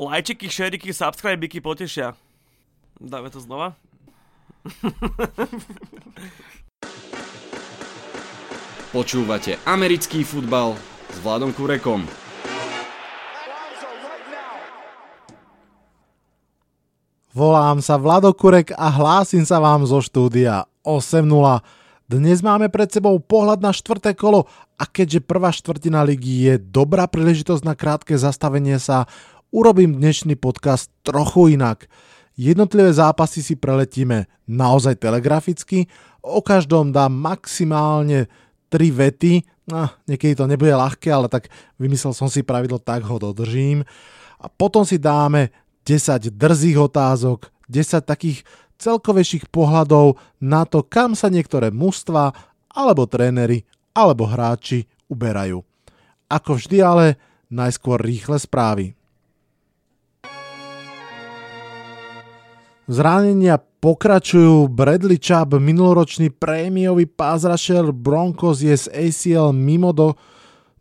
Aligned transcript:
Lajčiky, 0.00 0.48
šeriky, 0.48 0.96
subscribeky 0.96 1.60
potešia. 1.60 2.16
Dáme 2.96 3.28
to 3.28 3.36
znova. 3.36 3.76
Počúvate 8.96 9.60
americký 9.68 10.24
futbal 10.24 10.72
s 11.12 11.20
Vladom 11.20 11.52
Kurekom. 11.52 12.08
Volám 17.36 17.84
sa 17.84 18.00
Vlado 18.00 18.32
Kurek 18.32 18.72
a 18.80 18.88
hlásim 18.88 19.44
sa 19.44 19.60
vám 19.60 19.84
zo 19.84 20.00
štúdia 20.00 20.64
8.0. 20.80 21.28
Dnes 22.08 22.40
máme 22.40 22.72
pred 22.72 22.88
sebou 22.88 23.20
pohľad 23.20 23.60
na 23.60 23.70
štvrté 23.70 24.16
kolo 24.16 24.48
a 24.80 24.88
keďže 24.88 25.28
prvá 25.28 25.52
štvrtina 25.52 26.08
ligy 26.08 26.48
je 26.48 26.54
dobrá 26.58 27.04
príležitosť 27.04 27.62
na 27.68 27.76
krátke 27.76 28.16
zastavenie 28.18 28.82
sa, 28.82 29.06
urobím 29.50 29.98
dnešný 29.98 30.38
podcast 30.38 30.90
trochu 31.02 31.58
inak. 31.58 31.90
Jednotlivé 32.38 32.94
zápasy 32.94 33.42
si 33.42 33.54
preletíme 33.58 34.30
naozaj 34.46 34.96
telegraficky, 35.02 35.90
o 36.22 36.40
každom 36.40 36.94
dám 36.94 37.12
maximálne 37.12 38.30
3 38.70 38.78
vety, 38.94 39.42
no, 39.68 39.90
niekedy 40.06 40.38
to 40.38 40.46
nebude 40.46 40.70
ľahké, 40.70 41.10
ale 41.10 41.26
tak 41.26 41.50
vymyslel 41.76 42.14
som 42.14 42.30
si 42.30 42.46
pravidlo, 42.46 42.78
tak 42.78 43.02
ho 43.04 43.18
dodržím. 43.18 43.82
A 44.40 44.46
potom 44.48 44.86
si 44.86 44.96
dáme 44.96 45.50
10 45.84 46.30
drzých 46.30 46.78
otázok, 46.78 47.50
10 47.66 48.06
takých 48.06 48.46
celkovejších 48.80 49.50
pohľadov 49.52 50.16
na 50.40 50.64
to, 50.64 50.86
kam 50.86 51.12
sa 51.18 51.28
niektoré 51.28 51.68
mužstva, 51.74 52.32
alebo 52.70 53.04
tréneri, 53.04 53.66
alebo 53.92 54.30
hráči 54.30 54.86
uberajú. 55.10 55.60
Ako 56.30 56.56
vždy 56.56 56.78
ale, 56.78 57.06
najskôr 57.50 57.98
rýchle 57.98 58.38
správy. 58.38 58.94
Zranenia 62.90 63.54
pokračujú. 63.78 64.66
Bradley 64.66 65.22
Chubb, 65.22 65.62
minuloročný 65.62 66.34
prémiový 66.34 67.06
pázrašer 67.06 67.94
Broncos 67.94 68.66
je 68.66 68.74
z 68.74 68.90
ACL 68.90 69.54
mimo 69.54 69.94
do, 69.94 70.18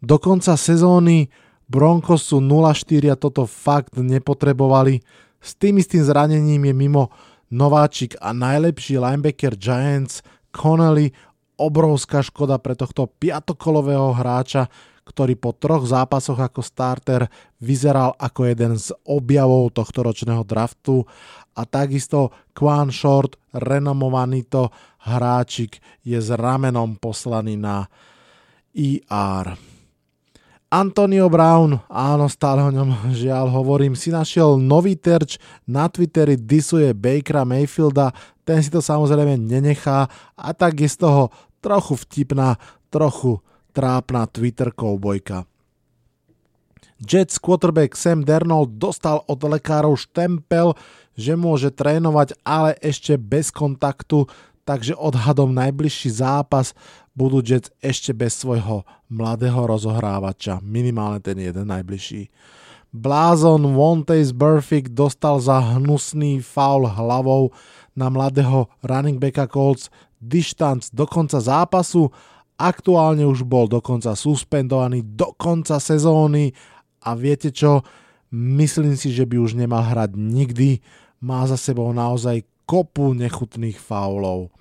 do 0.02 0.18
konca 0.18 0.58
sezóny. 0.58 1.30
Broncos 1.70 2.34
sú 2.34 2.42
0-4 2.42 3.14
a 3.14 3.16
toto 3.16 3.46
fakt 3.46 3.94
nepotrebovali. 4.02 5.06
S 5.38 5.54
tým 5.54 5.78
istým 5.78 6.02
zranením 6.02 6.66
je 6.66 6.74
mimo 6.74 7.14
nováčik 7.54 8.18
a 8.18 8.34
najlepší 8.34 8.98
linebacker 8.98 9.54
Giants 9.54 10.26
Connelly. 10.50 11.14
Obrovská 11.62 12.26
škoda 12.26 12.58
pre 12.58 12.74
tohto 12.74 13.06
piatokolového 13.06 14.18
hráča, 14.18 14.66
ktorý 15.10 15.34
po 15.34 15.58
troch 15.58 15.90
zápasoch 15.90 16.38
ako 16.38 16.62
starter 16.62 17.26
vyzeral 17.58 18.14
ako 18.22 18.46
jeden 18.46 18.78
z 18.78 18.94
objavov 19.10 19.74
tohto 19.74 20.06
ročného 20.06 20.46
draftu 20.46 21.02
a 21.58 21.66
takisto 21.66 22.30
Quan 22.54 22.94
Short, 22.94 23.42
renomovaný 23.52 24.46
to 24.46 24.70
hráčik, 25.10 25.82
je 26.06 26.22
s 26.22 26.30
ramenom 26.30 27.02
poslaný 27.02 27.58
na 27.58 27.90
IR. 28.78 29.58
E 29.58 29.70
Antonio 30.70 31.34
Brown, 31.34 31.82
áno, 31.90 32.30
stále 32.30 32.62
o 32.62 32.70
ňom 32.70 33.10
žiaľ 33.22 33.50
hovorím, 33.50 33.98
si 33.98 34.14
našiel 34.14 34.62
nový 34.62 34.94
terč, 34.94 35.42
na 35.66 35.90
Twitteri 35.90 36.38
disuje 36.38 36.94
Bakera 36.94 37.42
Mayfielda, 37.42 38.14
ten 38.46 38.62
si 38.62 38.70
to 38.70 38.78
samozrejme 38.78 39.34
nenechá 39.42 40.06
a 40.38 40.50
tak 40.54 40.78
je 40.78 40.90
z 40.90 41.02
toho 41.02 41.34
trochu 41.58 41.98
vtipná, 42.06 42.62
trochu 42.94 43.42
trápna 43.72 44.26
Twitter 44.26 44.74
koubojka. 44.74 45.46
Jets 47.00 47.40
quarterback 47.40 47.96
Sam 47.96 48.28
Darnold 48.28 48.76
dostal 48.76 49.24
od 49.24 49.40
lekárov 49.40 49.96
štempel, 49.96 50.76
že 51.16 51.40
môže 51.40 51.72
trénovať, 51.72 52.36
ale 52.44 52.76
ešte 52.84 53.16
bez 53.16 53.56
kontaktu, 53.56 54.28
takže 54.68 55.00
odhadom 55.00 55.56
najbližší 55.56 56.12
zápas 56.12 56.76
budú 57.16 57.40
Jets 57.40 57.72
ešte 57.80 58.12
bez 58.12 58.36
svojho 58.36 58.84
mladého 59.08 59.64
rozohrávača, 59.64 60.60
minimálne 60.60 61.24
ten 61.24 61.40
jeden 61.40 61.72
najbližší. 61.72 62.28
Blázon 62.90 63.78
Wontaze 63.78 64.34
Burfict 64.34 64.92
dostal 64.92 65.38
za 65.40 65.62
hnusný 65.62 66.42
foul 66.42 66.90
hlavou 66.90 67.54
na 67.94 68.10
mladého 68.10 68.66
running 68.82 69.22
backa 69.22 69.46
Colts 69.46 69.94
dištanc 70.20 70.90
do 70.92 71.06
konca 71.06 71.38
zápasu, 71.38 72.10
aktuálne 72.60 73.24
už 73.24 73.48
bol 73.48 73.72
dokonca 73.72 74.12
suspendovaný 74.12 75.08
do 75.16 75.32
konca 75.40 75.80
sezóny 75.80 76.52
a 77.00 77.16
viete 77.16 77.56
čo, 77.56 77.88
myslím 78.36 79.00
si, 79.00 79.16
že 79.16 79.24
by 79.24 79.40
už 79.40 79.56
nemal 79.56 79.88
hrať 79.88 80.20
nikdy, 80.20 80.84
má 81.24 81.48
za 81.48 81.56
sebou 81.56 81.88
naozaj 81.96 82.44
kopu 82.68 83.16
nechutných 83.16 83.80
faulov. 83.80 84.52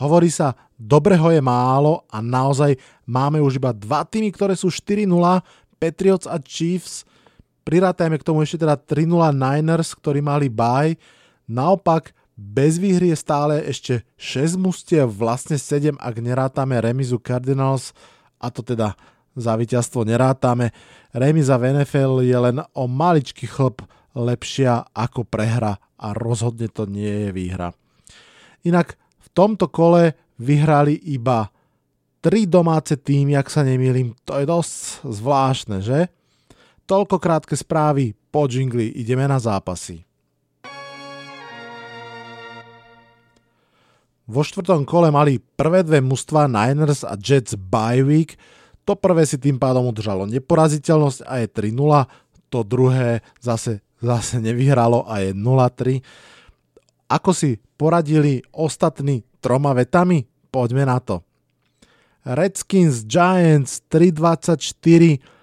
Hovorí 0.00 0.30
sa, 0.32 0.54
dobreho 0.78 1.34
je 1.34 1.42
málo 1.42 2.06
a 2.08 2.22
naozaj 2.22 2.78
máme 3.04 3.42
už 3.42 3.58
iba 3.58 3.74
dva 3.74 4.06
týmy, 4.06 4.30
ktoré 4.30 4.54
sú 4.54 4.70
4-0, 4.70 5.04
Patriots 5.78 6.26
a 6.26 6.38
Chiefs. 6.42 7.06
Prirátajme 7.62 8.18
k 8.18 8.26
tomu 8.26 8.42
ešte 8.42 8.62
teda 8.62 8.78
3-0 8.78 9.34
Niners, 9.34 9.94
ktorí 9.94 10.22
mali 10.22 10.46
bye. 10.50 10.98
Naopak, 11.46 12.14
bez 12.38 12.78
výhry 12.78 13.10
je 13.10 13.18
stále 13.18 13.58
ešte 13.66 14.06
6 14.14 14.54
mustiev, 14.62 15.10
vlastne 15.10 15.58
7, 15.58 15.98
ak 15.98 16.14
nerátame 16.22 16.78
remizu 16.78 17.18
Cardinals, 17.18 17.90
a 18.38 18.54
to 18.54 18.62
teda 18.62 18.94
za 19.34 19.58
víťazstvo 19.58 20.06
nerátame. 20.06 20.70
Remiza 21.10 21.58
v 21.58 21.82
NFL 21.82 22.22
je 22.22 22.38
len 22.38 22.62
o 22.78 22.86
maličký 22.86 23.50
chlp 23.50 23.82
lepšia 24.14 24.94
ako 24.94 25.26
prehra 25.26 25.82
a 25.98 26.14
rozhodne 26.14 26.70
to 26.70 26.86
nie 26.86 27.26
je 27.26 27.30
výhra. 27.34 27.74
Inak 28.62 28.94
tomto 29.38 29.70
kole 29.70 30.34
vyhrali 30.42 30.98
iba 31.14 31.46
tri 32.18 32.50
domáce 32.50 32.98
týmy, 32.98 33.38
ak 33.38 33.46
sa 33.46 33.62
nemýlim. 33.62 34.18
To 34.26 34.42
je 34.42 34.50
dosť 34.50 35.06
zvláštne, 35.06 35.78
že? 35.78 36.10
Toľko 36.90 37.22
krátke 37.22 37.54
správy, 37.54 38.18
po 38.34 38.50
džingli 38.50 38.98
ideme 38.98 39.30
na 39.30 39.38
zápasy. 39.38 40.07
Vo 44.28 44.44
štvrtom 44.44 44.84
kole 44.84 45.08
mali 45.08 45.40
prvé 45.40 45.80
dve 45.80 46.04
mužstva 46.04 46.44
Niners 46.52 47.00
a 47.00 47.16
Jets 47.16 47.56
bye 47.56 48.04
week. 48.04 48.36
To 48.84 48.92
prvé 48.92 49.24
si 49.24 49.40
tým 49.40 49.56
pádom 49.56 49.88
udržalo 49.88 50.28
neporaziteľnosť 50.28 51.24
a 51.24 51.40
je 51.40 51.48
3-0. 51.48 52.52
To 52.52 52.60
druhé 52.60 53.24
zase, 53.40 53.80
zase 54.04 54.36
nevyhralo 54.36 55.08
a 55.08 55.24
je 55.24 55.32
0-3. 55.32 56.04
Ako 57.08 57.32
si 57.32 57.56
poradili 57.80 58.44
ostatní 58.52 59.24
troma 59.40 59.72
vetami? 59.72 60.28
Poďme 60.52 60.84
na 60.84 61.00
to. 61.00 61.24
Redskins 62.28 63.08
Giants 63.08 63.80
324 63.88 65.37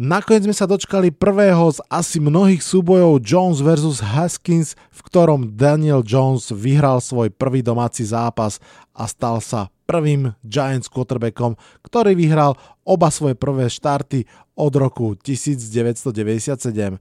Nakoniec 0.00 0.48
sme 0.48 0.56
sa 0.56 0.64
dočkali 0.64 1.12
prvého 1.12 1.68
z 1.76 1.84
asi 1.92 2.24
mnohých 2.24 2.64
súbojov 2.64 3.20
Jones 3.20 3.60
vs 3.60 4.00
Haskins, 4.00 4.72
v 4.88 5.00
ktorom 5.04 5.60
Daniel 5.60 6.00
Jones 6.00 6.48
vyhral 6.56 7.04
svoj 7.04 7.28
prvý 7.28 7.60
domáci 7.60 8.08
zápas 8.08 8.64
a 8.96 9.04
stal 9.04 9.44
sa 9.44 9.68
prvým 9.84 10.32
Giants 10.40 10.88
quarterbackom, 10.88 11.52
ktorý 11.84 12.16
vyhral 12.16 12.56
oba 12.80 13.12
svoje 13.12 13.36
prvé 13.36 13.68
štarty 13.68 14.24
od 14.56 14.72
roku 14.72 15.20
1997. 15.20 16.96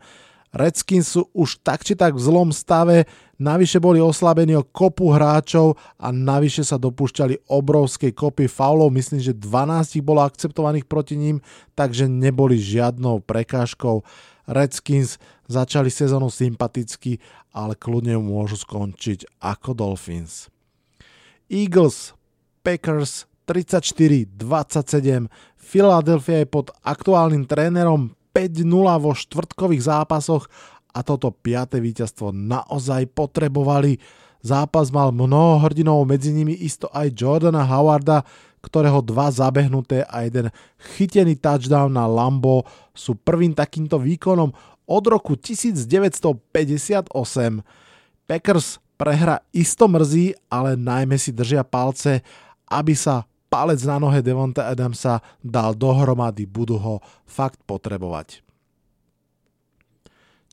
Redskins 0.50 1.14
sú 1.14 1.30
už 1.30 1.62
tak 1.62 1.86
či 1.86 1.94
tak 1.94 2.18
v 2.18 2.26
zlom 2.26 2.50
stave, 2.50 3.06
navyše 3.38 3.78
boli 3.78 4.02
oslabení 4.02 4.58
o 4.58 4.66
kopu 4.66 5.14
hráčov 5.14 5.78
a 6.02 6.10
navyše 6.10 6.66
sa 6.66 6.82
dopúšťali 6.82 7.46
obrovskej 7.46 8.18
kopy 8.18 8.50
faulov, 8.50 8.90
myslím, 8.98 9.22
že 9.22 9.38
12 9.38 10.02
ich 10.02 10.06
bolo 10.06 10.26
akceptovaných 10.26 10.90
proti 10.90 11.22
ním, 11.22 11.38
takže 11.78 12.10
neboli 12.10 12.58
žiadnou 12.58 13.22
prekážkou. 13.22 14.02
Redskins 14.50 15.22
začali 15.46 15.94
sezónu 15.94 16.34
sympaticky, 16.34 17.22
ale 17.54 17.78
kľudne 17.78 18.18
môžu 18.18 18.58
skončiť 18.58 19.38
ako 19.38 19.78
Dolphins. 19.78 20.50
Eagles, 21.46 22.18
Packers 22.66 23.30
34-27. 23.46 25.30
Philadelphia 25.58 26.42
je 26.42 26.48
pod 26.50 26.74
aktuálnym 26.86 27.46
trénerom 27.50 28.14
5-0 28.32 28.66
vo 29.02 29.12
štvrtkových 29.16 29.86
zápasoch 29.90 30.48
a 30.94 31.06
toto 31.06 31.30
piaté 31.30 31.78
víťazstvo 31.78 32.34
naozaj 32.34 33.10
potrebovali. 33.14 34.02
Zápas 34.40 34.90
mal 34.90 35.12
mnoho 35.12 35.60
hrdinov, 35.62 36.08
medzi 36.08 36.32
nimi 36.32 36.56
isto 36.56 36.88
aj 36.96 37.12
Jordana 37.12 37.68
Howarda, 37.68 38.24
ktorého 38.60 39.00
dva 39.04 39.32
zabehnuté 39.32 40.04
a 40.08 40.24
jeden 40.28 40.52
chytený 40.96 41.40
touchdown 41.40 41.92
na 41.92 42.08
Lambo 42.08 42.64
sú 42.92 43.16
prvým 43.16 43.56
takýmto 43.56 44.00
výkonom 44.00 44.52
od 44.90 45.04
roku 45.06 45.38
1958. 45.38 47.14
Packers 48.26 48.82
prehra 49.00 49.40
isto 49.56 49.88
mrzí, 49.88 50.36
ale 50.52 50.76
najmä 50.76 51.16
si 51.16 51.32
držia 51.32 51.64
palce, 51.64 52.26
aby 52.68 52.98
sa 52.98 53.29
palec 53.50 53.82
na 53.84 53.98
nohe 53.98 54.22
Devonta 54.22 54.70
Adamsa 54.70 55.20
dal 55.42 55.74
dohromady, 55.74 56.46
budú 56.46 56.78
ho 56.78 56.96
fakt 57.26 57.60
potrebovať. 57.66 58.46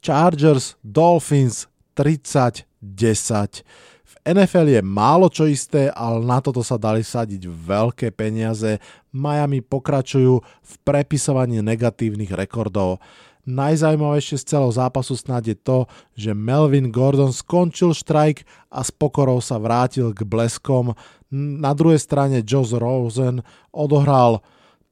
Chargers, 0.00 0.80
Dolphins 0.80 1.68
30-10. 1.96 3.64
V 4.06 4.14
NFL 4.22 4.70
je 4.70 4.82
málo 4.84 5.26
čo 5.26 5.50
isté, 5.50 5.90
ale 5.90 6.22
na 6.22 6.38
toto 6.38 6.62
sa 6.62 6.78
dali 6.78 7.02
sadiť 7.02 7.46
veľké 7.46 8.14
peniaze. 8.14 8.78
Miami 9.10 9.64
pokračujú 9.64 10.34
v 10.42 10.72
prepisovaní 10.86 11.58
negatívnych 11.58 12.30
rekordov. 12.30 13.02
Najzaujímavejšie 13.46 14.42
z 14.42 14.58
celého 14.58 14.74
zápasu 14.74 15.14
snad 15.14 15.46
je 15.46 15.54
to, 15.54 15.86
že 16.18 16.34
Melvin 16.34 16.90
Gordon 16.90 17.30
skončil 17.30 17.94
štrajk 17.94 18.42
a 18.74 18.82
s 18.82 18.90
pokorou 18.90 19.38
sa 19.38 19.62
vrátil 19.62 20.10
k 20.10 20.26
bleskom. 20.26 20.98
Na 21.34 21.74
druhej 21.74 21.98
strane 21.98 22.46
Josh 22.46 22.74
Rosen 22.76 23.42
odohral 23.74 24.44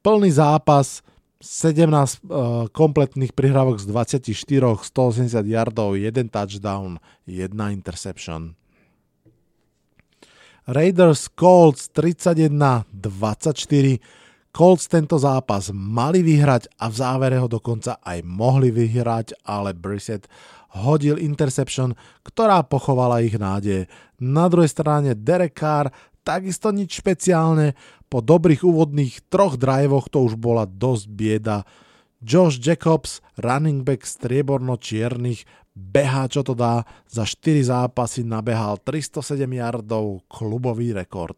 plný 0.03 0.35
zápas, 0.35 1.05
17 1.45 1.93
uh, 2.25 2.67
kompletných 2.73 3.37
prihrávok 3.37 3.77
z 3.77 3.85
24, 3.93 4.81
180 4.81 5.45
yardov, 5.45 5.93
1 6.01 6.33
touchdown, 6.33 6.97
1 7.29 7.53
interception. 7.71 8.57
Raiders 10.65 11.29
Colts 11.37 11.93
31 11.93 12.89
24 12.89 14.01
Colts 14.55 14.87
tento 14.87 15.19
zápas 15.19 15.69
mali 15.75 16.23
vyhrať 16.23 16.79
a 16.79 16.89
v 16.89 16.95
závere 16.95 17.37
ho 17.43 17.51
dokonca 17.51 17.99
aj 18.01 18.23
mohli 18.23 18.71
vyhrať, 18.71 19.45
ale 19.45 19.75
Brissett 19.75 20.31
hodil 20.79 21.19
interception, 21.19 21.93
ktorá 22.23 22.63
pochovala 22.63 23.21
ich 23.27 23.35
nádeje. 23.35 23.91
Na 24.23 24.47
druhej 24.47 24.71
strane 24.71 25.19
Derek 25.19 25.59
Carr 25.59 25.91
takisto 26.25 26.73
nič 26.73 27.05
špeciálne, 27.05 27.77
po 28.09 28.25
dobrých 28.25 28.65
úvodných 28.65 29.29
troch 29.29 29.61
drivoch 29.61 30.09
to 30.09 30.25
už 30.25 30.41
bola 30.41 30.65
dosť 30.65 31.05
bieda. 31.13 31.69
Josh 32.25 32.57
Jacobs, 32.57 33.21
running 33.37 33.85
back 33.85 34.09
strieborno-čiernych, 34.09 35.45
behá 35.77 36.25
čo 36.31 36.41
to 36.41 36.57
dá, 36.57 36.89
za 37.05 37.29
4 37.29 37.69
zápasy 37.69 38.25
nabehal 38.25 38.81
307 38.81 39.45
yardov, 39.45 40.25
klubový 40.33 40.97
rekord. 40.97 41.37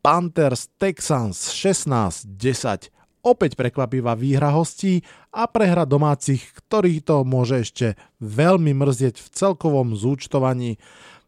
Panthers 0.00 0.70
Texans 0.78 1.50
16-10. 1.50 2.94
Opäť 3.26 3.58
prekvapivá 3.58 4.14
výhra 4.14 4.54
hostí 4.54 5.02
a 5.34 5.50
prehra 5.50 5.82
domácich, 5.82 6.54
ktorých 6.62 7.02
to 7.02 7.26
môže 7.26 7.66
ešte 7.66 7.98
veľmi 8.22 8.70
mrzieť 8.70 9.18
v 9.18 9.28
celkovom 9.34 9.98
zúčtovaní. 9.98 10.78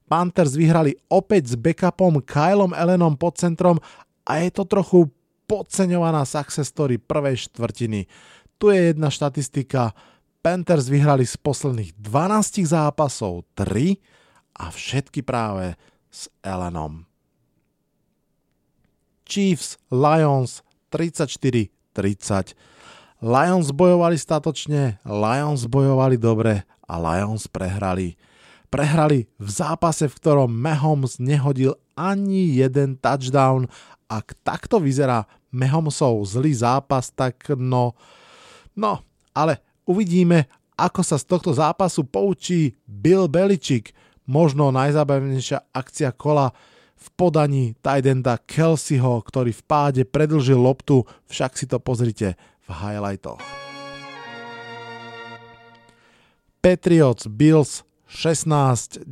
Panthers 0.09 0.57
vyhrali 0.57 0.97
opäť 1.13 1.53
s 1.53 1.55
backupom 1.55 2.25
Kylom 2.25 2.73
Ellenom 2.73 3.21
pod 3.21 3.37
centrom 3.37 3.77
a 4.25 4.41
je 4.41 4.49
to 4.49 4.65
trochu 4.65 5.13
podceňovaná 5.45 6.25
success 6.25 6.73
story 6.73 6.97
prvej 6.97 7.49
štvrtiny. 7.49 8.09
Tu 8.57 8.65
je 8.73 8.81
jedna 8.91 9.13
štatistika. 9.13 9.93
Panthers 10.41 10.89
vyhrali 10.89 11.29
z 11.29 11.37
posledných 11.37 11.93
12 12.01 12.65
zápasov 12.65 13.45
3 13.53 14.01
a 14.59 14.73
všetky 14.73 15.21
práve 15.21 15.77
s 16.09 16.33
Ellenom. 16.41 17.05
Chiefs, 19.29 19.77
Lions 19.93 20.65
34-30. 20.89 22.57
Lions 23.21 23.69
bojovali 23.75 24.17
statočne, 24.17 25.05
Lions 25.05 25.69
bojovali 25.69 26.17
dobre 26.17 26.65
a 26.89 26.95
Lions 26.97 27.45
prehrali. 27.51 28.17
Prehrali 28.69 29.25
v 29.41 29.49
zápase, 29.49 30.05
v 30.05 30.17
ktorom 30.21 30.53
Mahomes 30.53 31.17
nehodil 31.17 31.73
ani 31.97 32.53
jeden 32.61 33.01
touchdown. 33.01 33.65
Ak 34.09 34.37
takto 34.45 34.77
vyzerá 34.77 35.25
Mahomesov 35.49 36.21
zlý 36.29 36.53
zápas, 36.53 37.09
tak 37.09 37.49
no... 37.57 37.97
No, 38.77 39.01
ale 39.33 39.59
uvidíme, 39.89 40.47
ako 40.77 41.01
sa 41.01 41.17
z 41.17 41.25
tohto 41.25 41.51
zápasu 41.57 42.05
poučí 42.05 42.77
Bill 42.85 43.27
Belichick. 43.27 43.97
Možno 44.29 44.69
najzábavnejšia 44.69 45.73
akcia 45.73 46.13
kola 46.13 46.53
v 46.99 47.07
podaní 47.17 47.73
Tidenda 47.81 48.37
Kelseyho, 48.37 49.25
ktorý 49.25 49.57
v 49.57 49.63
páde 49.65 50.03
predlžil 50.05 50.61
loptu, 50.61 51.09
však 51.33 51.57
si 51.57 51.65
to 51.65 51.81
pozrite 51.81 52.37
v 52.37 52.69
highlightoch. 52.69 53.41
Patriots 56.61 57.25
Bills 57.31 57.88
16-10. 58.09 59.05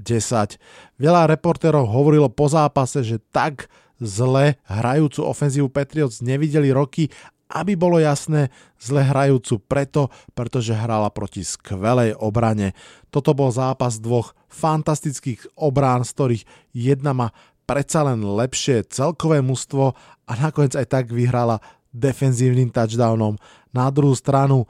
Veľa 0.96 1.28
reportérov 1.28 1.84
hovorilo 1.84 2.32
po 2.32 2.48
zápase, 2.48 3.04
že 3.04 3.20
tak 3.30 3.68
zle 4.00 4.60
hrajúcu 4.68 5.20
ofenzívu 5.24 5.68
Patriots 5.68 6.24
nevideli 6.24 6.72
roky, 6.72 7.12
aby 7.46 7.78
bolo 7.78 8.02
jasné, 8.02 8.50
zle 8.74 9.06
hrajúcu 9.06 9.62
preto, 9.70 10.10
pretože 10.34 10.74
hrala 10.74 11.06
proti 11.14 11.46
skvelej 11.46 12.18
obrane. 12.18 12.74
Toto 13.14 13.32
bol 13.38 13.54
zápas 13.54 14.02
dvoch 14.02 14.34
fantastických 14.50 15.54
obrán, 15.54 16.02
z 16.02 16.10
ktorých 16.10 16.44
jedna 16.74 17.14
má 17.14 17.28
predsa 17.66 18.02
len 18.02 18.22
lepšie 18.22 18.86
celkové 18.90 19.42
mužstvo 19.42 19.94
a 20.26 20.32
nakoniec 20.38 20.74
aj 20.74 20.86
tak 20.90 21.04
vyhrala 21.14 21.62
defenzívnym 21.94 22.74
touchdownom. 22.74 23.38
Na 23.70 23.88
druhú 23.94 24.14
stranu 24.18 24.66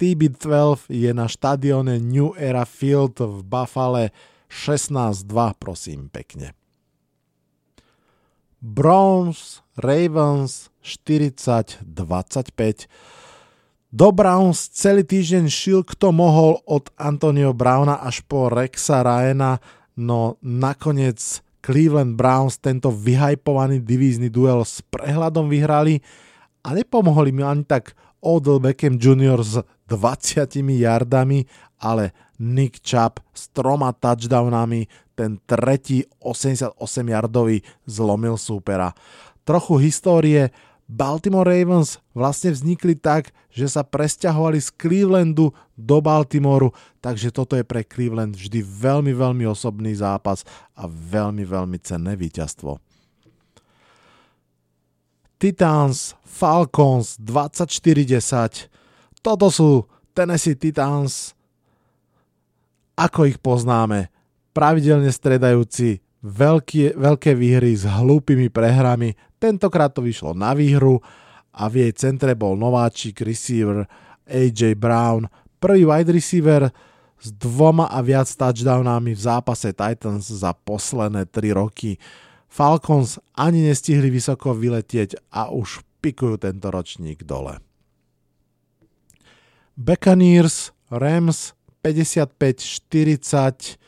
TB12 0.00 0.88
je 0.88 1.12
na 1.12 1.28
štadióne 1.28 2.00
New 2.00 2.32
Era 2.40 2.64
Field 2.64 3.20
v 3.20 3.44
Buffale 3.44 4.16
16-2, 4.48 5.28
prosím 5.60 6.08
pekne. 6.08 6.56
Browns, 8.64 9.60
Ravens 9.76 10.72
40-25. 10.80 11.84
Do 13.92 14.08
Browns 14.08 14.72
celý 14.72 15.04
týždeň 15.04 15.44
šil 15.52 15.84
kto 15.84 16.16
mohol 16.16 16.64
od 16.64 16.88
Antonio 16.96 17.52
Browna 17.52 18.00
až 18.00 18.24
po 18.24 18.48
Rexa 18.48 19.04
Ryana, 19.04 19.60
no 20.00 20.40
nakoniec 20.40 21.44
Cleveland 21.60 22.16
Browns 22.16 22.56
tento 22.56 22.88
vyhajpovaný 22.88 23.84
divízny 23.84 24.32
duel 24.32 24.64
s 24.64 24.80
prehľadom 24.88 25.52
vyhrali 25.52 26.00
a 26.64 26.72
nepomohli 26.72 27.36
mi 27.36 27.44
ani 27.44 27.68
tak 27.68 27.92
Odell 28.20 28.60
Beckham 28.60 29.00
Jr. 29.00 29.40
s 29.40 29.64
20 29.90 30.46
yardami, 30.78 31.50
ale 31.82 32.14
Nick 32.38 32.78
Chubb 32.86 33.18
s 33.34 33.50
troma 33.50 33.90
touchdownami, 33.90 34.86
ten 35.18 35.42
tretí 35.44 36.06
88 36.22 36.78
yardový 37.10 37.60
zlomil 37.84 38.38
súpera. 38.38 38.94
Trochu 39.42 39.82
histórie, 39.82 40.54
Baltimore 40.86 41.46
Ravens 41.46 41.98
vlastne 42.14 42.54
vznikli 42.54 42.94
tak, 42.94 43.34
že 43.50 43.66
sa 43.66 43.82
presťahovali 43.82 44.58
z 44.62 44.70
Clevelandu 44.74 45.50
do 45.74 45.98
Baltimoru, 45.98 46.70
takže 47.02 47.34
toto 47.34 47.58
je 47.58 47.66
pre 47.66 47.82
Cleveland 47.82 48.34
vždy 48.38 48.62
veľmi, 48.62 49.10
veľmi 49.10 49.44
osobný 49.46 49.94
zápas 49.98 50.46
a 50.74 50.86
veľmi, 50.86 51.42
veľmi 51.42 51.78
cenné 51.82 52.14
víťazstvo. 52.14 52.78
Titans 55.40 56.14
Falcons 56.22 57.18
24-10. 57.18 58.69
Toto 59.20 59.52
sú 59.52 59.84
Tennessee 60.16 60.56
Titans, 60.56 61.36
ako 62.96 63.28
ich 63.28 63.36
poznáme, 63.40 64.08
pravidelne 64.56 65.12
stredajúci 65.12 66.00
veľké, 66.20 66.96
veľké 66.96 67.32
výhry 67.36 67.72
s 67.76 67.84
hlúpými 67.88 68.52
prehrami. 68.52 69.16
Tentokrát 69.40 69.92
to 69.92 70.04
vyšlo 70.04 70.36
na 70.36 70.52
výhru 70.52 71.00
a 71.52 71.68
v 71.68 71.88
jej 71.88 71.92
centre 71.96 72.36
bol 72.36 72.56
nováčik 72.56 73.24
receiver 73.24 73.88
AJ 74.28 74.76
Brown, 74.76 75.28
prvý 75.60 75.84
wide 75.84 76.12
receiver 76.12 76.68
s 77.20 77.28
dvoma 77.36 77.92
a 77.92 78.00
viac 78.00 78.28
touchdownami 78.32 79.12
v 79.12 79.20
zápase 79.20 79.76
Titans 79.76 80.24
za 80.28 80.56
posledné 80.56 81.28
3 81.28 81.60
roky. 81.60 82.00
Falcons 82.48 83.20
ani 83.36 83.68
nestihli 83.68 84.08
vysoko 84.08 84.56
vyletieť 84.56 85.28
a 85.28 85.52
už 85.52 85.84
pikujú 86.00 86.40
tento 86.40 86.72
ročník 86.72 87.22
dole. 87.28 87.60
Buccaneers, 89.80 90.76
Rams 90.92 91.56
55-40. 91.80 93.80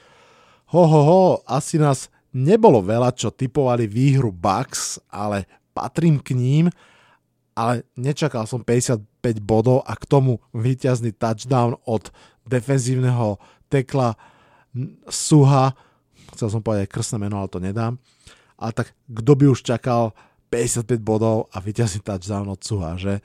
Ho, 0.72 0.82
ho, 0.88 1.44
asi 1.44 1.76
nás 1.76 2.08
Nebolo 2.32 2.80
veľa, 2.80 3.12
čo 3.12 3.28
typovali 3.28 3.84
výhru 3.84 4.32
Bucks, 4.32 4.96
ale 5.12 5.44
patrím 5.76 6.16
k 6.16 6.32
ním, 6.32 6.72
ale 7.52 7.84
nečakal 7.92 8.48
som 8.48 8.64
55 8.64 9.04
bodov 9.44 9.84
a 9.84 9.92
k 9.92 10.08
tomu 10.08 10.40
víťazný 10.56 11.12
touchdown 11.12 11.76
od 11.84 12.08
defenzívneho 12.48 13.36
tekla 13.68 14.16
Suha, 15.12 15.76
chcel 16.32 16.48
som 16.48 16.64
povedať 16.64 16.88
krstné 16.88 17.20
meno, 17.20 17.44
ale 17.44 17.52
to 17.52 17.60
nedám, 17.60 18.00
ale 18.56 18.72
tak 18.72 18.96
kto 19.12 19.32
by 19.36 19.44
už 19.52 19.60
čakal 19.60 20.16
55 20.48 20.88
bodov 21.04 21.52
a 21.52 21.60
víťazný 21.60 22.00
touchdown 22.00 22.48
od 22.48 22.64
Suha, 22.64 22.96
že? 22.96 23.20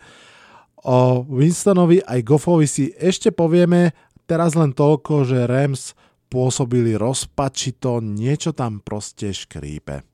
O 0.87 1.27
Winstonovi 1.27 1.99
aj 2.07 2.23
Goffovi 2.23 2.63
si 2.63 2.95
ešte 2.95 3.35
povieme, 3.35 3.91
teraz 4.23 4.55
len 4.55 4.71
toľko, 4.71 5.27
že 5.27 5.43
Rams 5.43 5.91
pôsobili 6.31 6.95
rozpačito, 6.95 7.99
niečo 7.99 8.55
tam 8.55 8.79
proste 8.79 9.35
škrípe. 9.35 10.07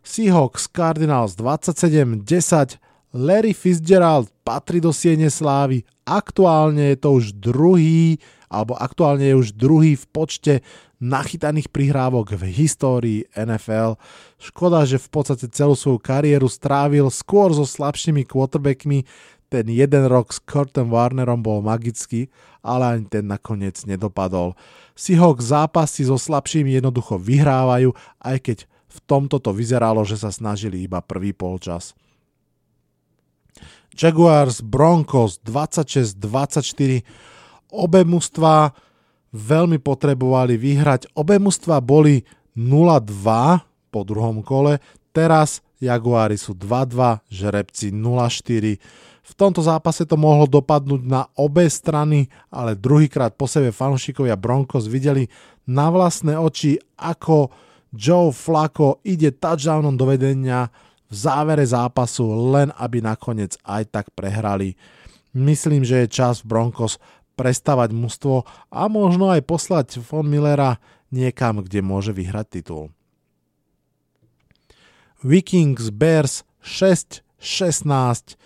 Seahawks 0.00 0.72
Cardinals 0.72 1.36
27-10, 1.36 2.80
Larry 3.12 3.52
Fitzgerald 3.52 4.32
patrí 4.40 4.80
do 4.80 4.96
siene 4.96 5.28
slávy 5.28 5.84
aktuálne 6.06 6.94
je 6.94 6.98
to 6.98 7.08
už 7.18 7.24
druhý, 7.38 8.18
alebo 8.52 8.76
aktuálne 8.76 9.32
je 9.32 9.36
už 9.38 9.48
druhý 9.56 9.96
v 9.96 10.04
počte 10.12 10.54
nachytaných 11.02 11.72
prihrávok 11.72 12.38
v 12.38 12.42
histórii 12.52 13.20
NFL. 13.34 13.98
Škoda, 14.38 14.86
že 14.86 15.02
v 15.02 15.08
podstate 15.10 15.50
celú 15.50 15.74
svoju 15.74 15.98
kariéru 15.98 16.46
strávil 16.46 17.10
skôr 17.10 17.50
so 17.50 17.66
slabšími 17.66 18.22
quarterbackmi. 18.22 19.02
Ten 19.52 19.68
jeden 19.68 20.08
rok 20.08 20.32
s 20.32 20.40
Kurtem 20.40 20.88
Warnerom 20.88 21.44
bol 21.44 21.60
magický, 21.60 22.32
ale 22.64 22.96
ani 22.96 23.04
ten 23.04 23.28
nakoniec 23.28 23.84
nedopadol. 23.84 24.56
Seahawks 24.96 25.52
zápasy 25.52 26.08
so 26.08 26.16
slabšími 26.16 26.72
jednoducho 26.72 27.20
vyhrávajú, 27.20 27.92
aj 28.24 28.36
keď 28.40 28.58
v 28.64 28.98
tomto 29.04 29.36
to 29.44 29.52
vyzeralo, 29.52 30.08
že 30.08 30.16
sa 30.16 30.32
snažili 30.32 30.88
iba 30.88 31.04
prvý 31.04 31.36
polčas. 31.36 31.92
Jaguars 33.92 34.64
Broncos 34.64 35.36
26-24 35.44 37.04
obe 37.68 38.00
mužstva 38.08 38.72
veľmi 39.36 39.76
potrebovali 39.84 40.56
vyhrať. 40.56 41.12
Obe 41.12 41.36
mužstva 41.36 41.84
boli 41.84 42.24
0-2 42.56 43.04
po 43.92 44.00
druhom 44.04 44.40
kole, 44.40 44.80
teraz 45.12 45.60
Jaguári 45.82 46.38
sú 46.38 46.54
2-2, 46.54 47.26
žrebci 47.26 47.90
0-4. 47.90 48.78
V 49.22 49.32
tomto 49.34 49.62
zápase 49.66 50.06
to 50.06 50.14
mohlo 50.14 50.46
dopadnúť 50.46 51.02
na 51.02 51.26
obe 51.34 51.66
strany, 51.66 52.30
ale 52.54 52.78
druhýkrát 52.78 53.34
po 53.34 53.50
sebe 53.50 53.74
fanúšikovia 53.74 54.38
Broncos 54.38 54.86
videli 54.86 55.26
na 55.66 55.90
vlastné 55.90 56.38
oči, 56.38 56.78
ako 56.98 57.50
Joe 57.90 58.30
Flacco 58.30 59.02
ide 59.02 59.34
touchdownom 59.34 59.98
do 59.98 60.06
vedenia 60.06 60.70
v 61.10 61.14
závere 61.14 61.66
zápasu, 61.66 62.24
len 62.54 62.70
aby 62.78 63.02
nakoniec 63.02 63.58
aj 63.66 63.82
tak 63.90 64.06
prehrali. 64.14 64.78
Myslím, 65.34 65.82
že 65.84 66.06
je 66.06 66.14
čas 66.14 66.40
Broncos 66.46 67.02
prestavať 67.36 67.90
mužstvo 67.90 68.36
a 68.70 68.80
možno 68.86 69.32
aj 69.32 69.42
poslať 69.44 69.86
Von 70.00 70.28
Millera 70.28 70.80
niekam, 71.12 71.60
kde 71.60 71.80
môže 71.84 72.12
vyhrať 72.16 72.46
titul. 72.60 72.92
Vikings 75.22 75.90
Bears 75.94 76.42
6-16 76.62 78.36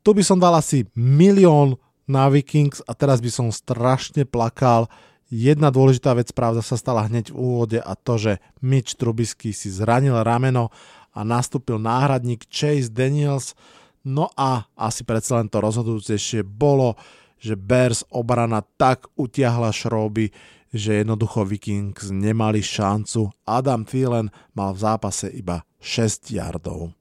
tu 0.00 0.16
by 0.16 0.22
som 0.24 0.40
dal 0.40 0.56
asi 0.56 0.88
milión 0.96 1.76
na 2.08 2.32
Vikings 2.32 2.80
a 2.88 2.96
teraz 2.96 3.20
by 3.20 3.28
som 3.28 3.46
strašne 3.52 4.24
plakal. 4.24 4.88
Jedna 5.28 5.68
dôležitá 5.68 6.16
vec, 6.16 6.32
pravda, 6.32 6.64
sa 6.64 6.80
stala 6.80 7.06
hneď 7.06 7.30
v 7.30 7.36
úvode 7.36 7.78
a 7.78 7.92
to, 7.94 8.16
že 8.16 8.32
Mitch 8.64 8.96
Trubisky 8.96 9.52
si 9.52 9.68
zranil 9.68 10.16
rameno 10.24 10.72
a 11.12 11.20
nastúpil 11.22 11.76
náhradník 11.76 12.48
Chase 12.48 12.90
Daniels. 12.90 13.52
No 14.00 14.32
a 14.34 14.64
asi 14.74 15.04
predsa 15.04 15.36
len 15.38 15.52
to 15.52 15.60
rozhodujúcejšie 15.60 16.42
bolo, 16.42 16.96
že 17.36 17.60
Bears 17.60 18.02
obrana 18.08 18.64
tak 18.80 19.04
utiahla 19.20 19.70
šrouby, 19.70 20.32
že 20.70 21.02
jednoducho 21.02 21.42
Vikings 21.42 22.14
nemali 22.14 22.62
šancu. 22.62 23.30
Adam 23.42 23.82
Thielen 23.82 24.30
mal 24.54 24.74
v 24.74 24.82
zápase 24.82 25.26
iba 25.34 25.66
6 25.82 26.30
yardov. 26.30 26.94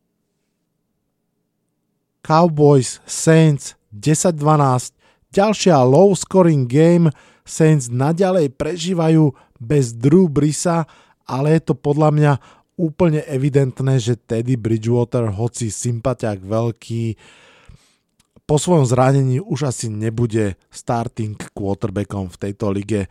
Cowboys 2.25 3.01
Saints 3.05 3.79
10-12, 3.95 4.93
ďalšia 5.33 5.81
low 5.81 6.13
scoring 6.13 6.69
game, 6.69 7.09
Saints 7.41 7.89
naďalej 7.89 8.53
prežívajú 8.53 9.33
bez 9.57 9.97
Drew 9.97 10.29
Brisa, 10.29 10.85
ale 11.25 11.57
je 11.57 11.61
to 11.69 11.73
podľa 11.73 12.09
mňa 12.13 12.33
úplne 12.79 13.25
evidentné, 13.25 13.97
že 13.97 14.15
Teddy 14.15 14.55
Bridgewater, 14.55 15.27
hoci 15.33 15.73
sympatiak 15.73 16.39
veľký, 16.45 17.17
po 18.49 18.57
svojom 18.57 18.81
zranení 18.81 19.37
už 19.37 19.69
asi 19.69 19.93
nebude 19.93 20.57
starting 20.73 21.37
quarterbackom 21.53 22.33
v 22.33 22.37
tejto 22.49 22.73
lige. 22.73 23.05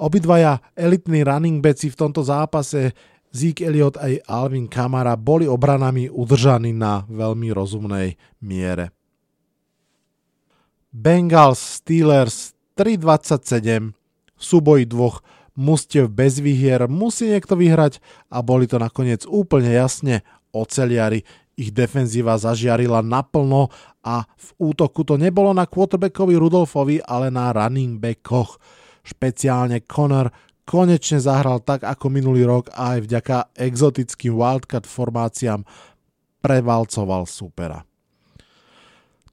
Obidvaja 0.00 0.64
elitní 0.72 1.20
running 1.20 1.60
backi 1.60 1.92
v 1.92 1.96
tomto 2.00 2.24
zápase 2.24 2.96
Zeke 3.30 3.68
Elliott 3.68 4.00
aj 4.00 4.24
Alvin 4.26 4.64
Kamara 4.66 5.14
boli 5.14 5.44
obranami 5.44 6.08
udržaní 6.08 6.72
na 6.72 7.04
veľmi 7.06 7.52
rozumnej 7.52 8.16
miere. 8.40 8.90
Bengals 10.90 11.84
Steelers 11.84 12.56
3.27 12.74 13.94
súboj 14.40 14.88
dvoch 14.88 15.22
mustiev 15.54 16.08
bez 16.08 16.40
výhier 16.40 16.88
musí 16.88 17.28
niekto 17.28 17.54
vyhrať 17.54 18.00
a 18.32 18.40
boli 18.40 18.64
to 18.64 18.80
nakoniec 18.80 19.28
úplne 19.28 19.70
jasne 19.70 20.24
oceliari 20.50 21.22
ich 21.60 21.76
defenzíva 21.76 22.40
zažiarila 22.40 23.04
naplno 23.04 23.68
a 24.00 24.24
v 24.24 24.48
útoku 24.72 25.04
to 25.04 25.20
nebolo 25.20 25.52
na 25.52 25.68
quarterbackovi 25.68 26.32
Rudolfovi, 26.40 27.04
ale 27.04 27.28
na 27.28 27.52
running 27.52 28.00
backoch. 28.00 28.56
Špeciálne 29.02 29.84
Connor 29.84 30.30
konečne 30.68 31.18
zahral 31.18 31.58
tak 31.66 31.82
ako 31.82 32.06
minulý 32.12 32.46
rok 32.46 32.70
a 32.70 32.94
aj 32.94 32.98
vďaka 33.10 33.36
exotickým 33.58 34.38
wildcard 34.38 34.86
formáciám 34.86 35.66
prevalcoval 36.38 37.26
supera. 37.26 37.82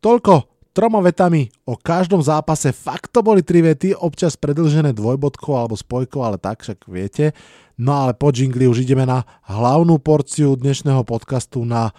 Toľko 0.01 0.57
troma 0.77 1.01
vetami 1.01 1.49
o 1.65 1.73
každom 1.73 2.21
zápase. 2.21 2.69
Fakt 2.69 3.09
to 3.09 3.25
boli 3.25 3.41
tri 3.41 3.65
vety, 3.65 3.97
občas 3.97 4.37
predlžené 4.37 4.93
dvojbodkou 4.93 5.57
alebo 5.57 5.73
spojkou, 5.73 6.21
ale 6.21 6.37
tak 6.37 6.61
však 6.61 6.85
viete. 6.85 7.33
No 7.81 7.97
ale 7.97 8.13
po 8.13 8.29
jingli 8.29 8.69
už 8.69 8.85
ideme 8.85 9.05
na 9.05 9.25
hlavnú 9.49 9.97
porciu 9.97 10.53
dnešného 10.53 11.01
podcastu 11.01 11.65
na 11.65 11.93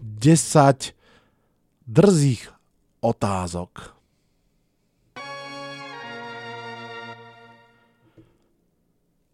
10 0.00 0.96
drzých 1.84 2.42
otázok. 3.04 4.01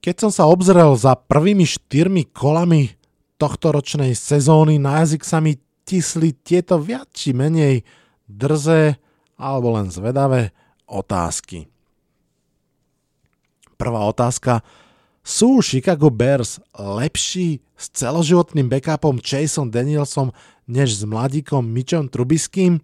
Keď 0.08 0.16
som 0.24 0.32
sa 0.32 0.48
obzrel 0.48 0.96
za 0.96 1.20
prvými 1.20 1.68
štyrmi 1.68 2.32
kolami 2.32 2.96
tohto 3.36 3.76
ročnej 3.76 4.16
sezóny, 4.16 4.80
na 4.80 5.04
jazyk 5.04 5.20
sa 5.20 5.36
mi 5.36 5.60
tisli 5.84 6.32
tieto 6.32 6.80
viac 6.80 7.12
či 7.12 7.36
menej 7.36 7.84
drze 8.24 8.96
alebo 9.36 9.76
len 9.76 9.92
zvedavé 9.92 10.56
otázky. 10.88 11.68
Prvá 13.76 14.08
otázka– 14.08 14.64
sú 15.28 15.60
Chicago 15.60 16.08
Bears 16.08 16.56
lepší 16.72 17.60
s 17.76 17.92
celoživotným 17.92 18.64
backupom 18.64 19.20
Chaseom 19.20 19.68
Danielsom 19.68 20.32
než 20.64 20.96
s 20.96 21.04
mladíkom 21.04 21.60
Mitchom 21.68 22.08
Trubiským? 22.08 22.80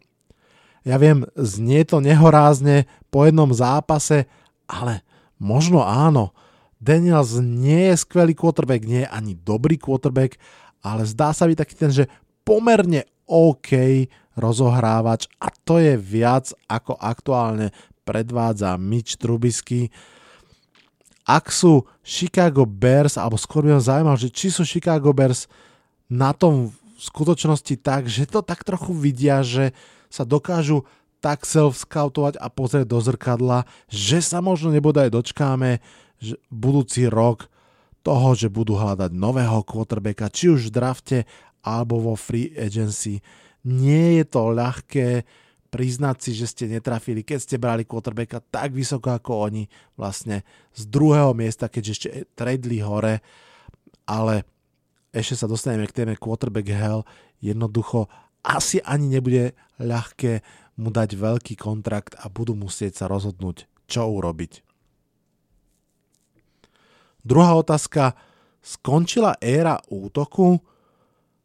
Ja 0.84 1.00
viem, 1.00 1.24
znie 1.40 1.88
to 1.88 2.04
nehorázne 2.04 2.84
po 3.08 3.24
jednom 3.24 3.48
zápase, 3.48 4.28
ale 4.68 5.00
možno 5.40 5.80
áno. 5.88 6.36
Daniels 6.84 7.40
nie 7.40 7.88
je 7.88 7.96
skvelý 7.96 8.36
quarterback, 8.36 8.84
nie 8.84 9.08
je 9.08 9.08
ani 9.08 9.32
dobrý 9.32 9.80
quarterback, 9.80 10.36
ale 10.84 11.08
zdá 11.08 11.32
sa 11.32 11.48
byť 11.48 11.56
taký 11.56 11.74
ten, 11.80 11.88
že 11.88 12.04
pomerne 12.44 13.08
OK 13.24 14.04
rozohrávač 14.36 15.24
a 15.40 15.48
to 15.64 15.80
je 15.80 15.96
viac 15.96 16.52
ako 16.68 17.00
aktuálne 17.00 17.72
predvádza 18.04 18.76
Mitch 18.76 19.16
Trubisky. 19.16 19.88
Ak 21.24 21.48
sú 21.48 21.88
Chicago 22.04 22.68
Bears, 22.68 23.16
alebo 23.16 23.40
skôr 23.40 23.64
by 23.64 23.80
ma 23.80 23.82
zaujímal, 23.82 24.20
že 24.20 24.28
či 24.28 24.52
sú 24.52 24.60
Chicago 24.68 25.16
Bears 25.16 25.48
na 26.12 26.36
tom 26.36 26.68
v 26.68 27.00
skutočnosti 27.00 27.80
tak, 27.80 28.12
že 28.12 28.28
to 28.28 28.44
tak 28.44 28.60
trochu 28.60 28.92
vidia, 28.92 29.40
že 29.40 29.72
sa 30.12 30.28
dokážu 30.28 30.84
tak 31.24 31.48
self-scoutovať 31.48 32.36
a 32.36 32.52
pozrieť 32.52 32.84
do 32.84 33.00
zrkadla, 33.00 33.64
že 33.88 34.20
sa 34.20 34.44
možno 34.44 34.68
nebodaj 34.68 35.08
dočkáme 35.08 35.80
že 36.24 36.36
budúci 36.48 37.06
rok 37.06 37.52
toho, 38.04 38.36
že 38.36 38.52
budú 38.52 38.76
hľadať 38.76 39.12
nového 39.12 39.64
quarterbacka, 39.64 40.32
či 40.32 40.52
už 40.52 40.68
v 40.68 40.74
drafte 40.74 41.18
alebo 41.64 42.00
vo 42.00 42.14
free 42.16 42.52
agency. 42.56 43.20
Nie 43.64 44.20
je 44.20 44.24
to 44.28 44.52
ľahké, 44.52 45.24
priznať 45.74 46.16
si, 46.22 46.30
že 46.38 46.46
ste 46.46 46.64
netrafili, 46.70 47.26
keď 47.26 47.38
ste 47.42 47.56
brali 47.58 47.82
quarterbacka 47.82 48.38
tak 48.46 48.70
vysoko 48.70 49.10
ako 49.10 49.50
oni, 49.50 49.66
vlastne 49.98 50.46
z 50.70 50.86
druhého 50.86 51.34
miesta, 51.34 51.66
keďže 51.66 51.90
ešte 51.90 52.08
tradli 52.38 52.78
hore, 52.78 53.18
ale 54.06 54.46
ešte 55.10 55.34
sa 55.34 55.50
dostaneme 55.50 55.90
k 55.90 55.96
téme 56.04 56.14
quarterback 56.14 56.70
hell, 56.70 57.02
jednoducho 57.42 58.06
asi 58.46 58.78
ani 58.86 59.18
nebude 59.18 59.58
ľahké 59.82 60.46
mu 60.78 60.94
dať 60.94 61.18
veľký 61.18 61.54
kontrakt 61.58 62.14
a 62.22 62.30
budú 62.30 62.54
musieť 62.54 63.02
sa 63.02 63.06
rozhodnúť, 63.10 63.66
čo 63.90 64.06
urobiť. 64.14 64.73
Druhá 67.24 67.56
otázka. 67.56 68.12
Skončila 68.60 69.40
éra 69.40 69.80
útoku? 69.88 70.60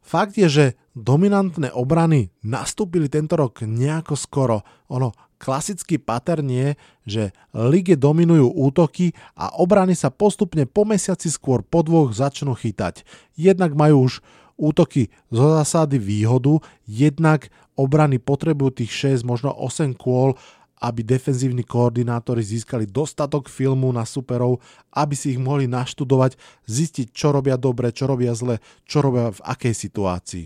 Fakt 0.04 0.36
je, 0.36 0.48
že 0.48 0.66
dominantné 0.96 1.72
obrany 1.72 2.32
nastúpili 2.44 3.08
tento 3.08 3.40
rok 3.40 3.64
nejako 3.64 4.16
skoro. 4.20 4.58
Ono, 4.92 5.16
klasický 5.40 6.00
pattern 6.00 6.52
je, 6.52 6.70
že 7.08 7.24
lige 7.56 7.96
dominujú 7.96 8.52
útoky 8.60 9.16
a 9.40 9.56
obrany 9.56 9.96
sa 9.96 10.12
postupne 10.12 10.68
po 10.68 10.84
mesiaci 10.84 11.32
skôr 11.32 11.64
po 11.64 11.80
dvoch 11.84 12.12
začnú 12.12 12.56
chytať. 12.56 13.08
Jednak 13.40 13.76
majú 13.76 14.12
už 14.12 14.20
útoky 14.60 15.08
zo 15.32 15.56
zásady 15.56 15.96
výhodu, 15.96 16.60
jednak 16.84 17.48
obrany 17.80 18.20
potrebujú 18.20 18.84
tých 18.84 19.24
6, 19.24 19.24
možno 19.24 19.56
8 19.56 19.96
kôl 19.96 20.36
aby 20.80 21.04
defenzívni 21.04 21.68
koordinátori 21.68 22.40
získali 22.40 22.88
dostatok 22.88 23.52
filmu 23.52 23.92
na 23.92 24.08
superov, 24.08 24.64
aby 24.96 25.16
si 25.16 25.36
ich 25.36 25.40
mohli 25.40 25.68
naštudovať, 25.68 26.40
zistiť, 26.66 27.08
čo 27.12 27.36
robia 27.36 27.60
dobre, 27.60 27.92
čo 27.92 28.08
robia 28.08 28.32
zle, 28.32 28.64
čo 28.88 29.04
robia 29.04 29.36
v 29.36 29.44
akej 29.44 29.76
situácii. 29.76 30.46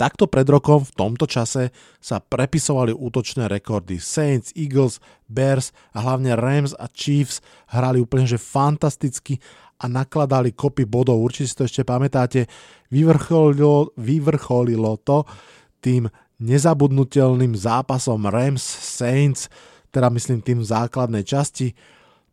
Takto 0.00 0.32
pred 0.32 0.48
rokom 0.48 0.80
v 0.80 0.96
tomto 0.96 1.28
čase 1.28 1.76
sa 2.00 2.24
prepisovali 2.24 2.88
útočné 2.88 3.52
rekordy. 3.52 4.00
Saints, 4.00 4.48
Eagles, 4.56 4.96
Bears 5.28 5.76
a 5.92 6.00
hlavne 6.00 6.32
Rams 6.40 6.72
a 6.72 6.88
Chiefs 6.88 7.44
hrali 7.68 8.00
úplne 8.00 8.24
že 8.24 8.40
fantasticky 8.40 9.36
a 9.76 9.84
nakladali 9.92 10.56
kopy 10.56 10.88
bodov. 10.88 11.20
Určite 11.20 11.48
si 11.52 11.56
to 11.56 11.68
ešte 11.68 11.82
pamätáte. 11.84 12.48
Vyvrcholilo, 12.88 13.92
vyvrcholilo 14.00 15.04
to 15.04 15.28
tým 15.84 16.08
nezabudnutelným 16.40 17.52
zápasom 17.52 18.26
Rams 18.26 18.64
Saints, 18.64 19.52
teda 19.92 20.08
myslím 20.10 20.40
tým 20.40 20.64
v 20.64 20.70
základnej 20.72 21.22
časti. 21.22 21.76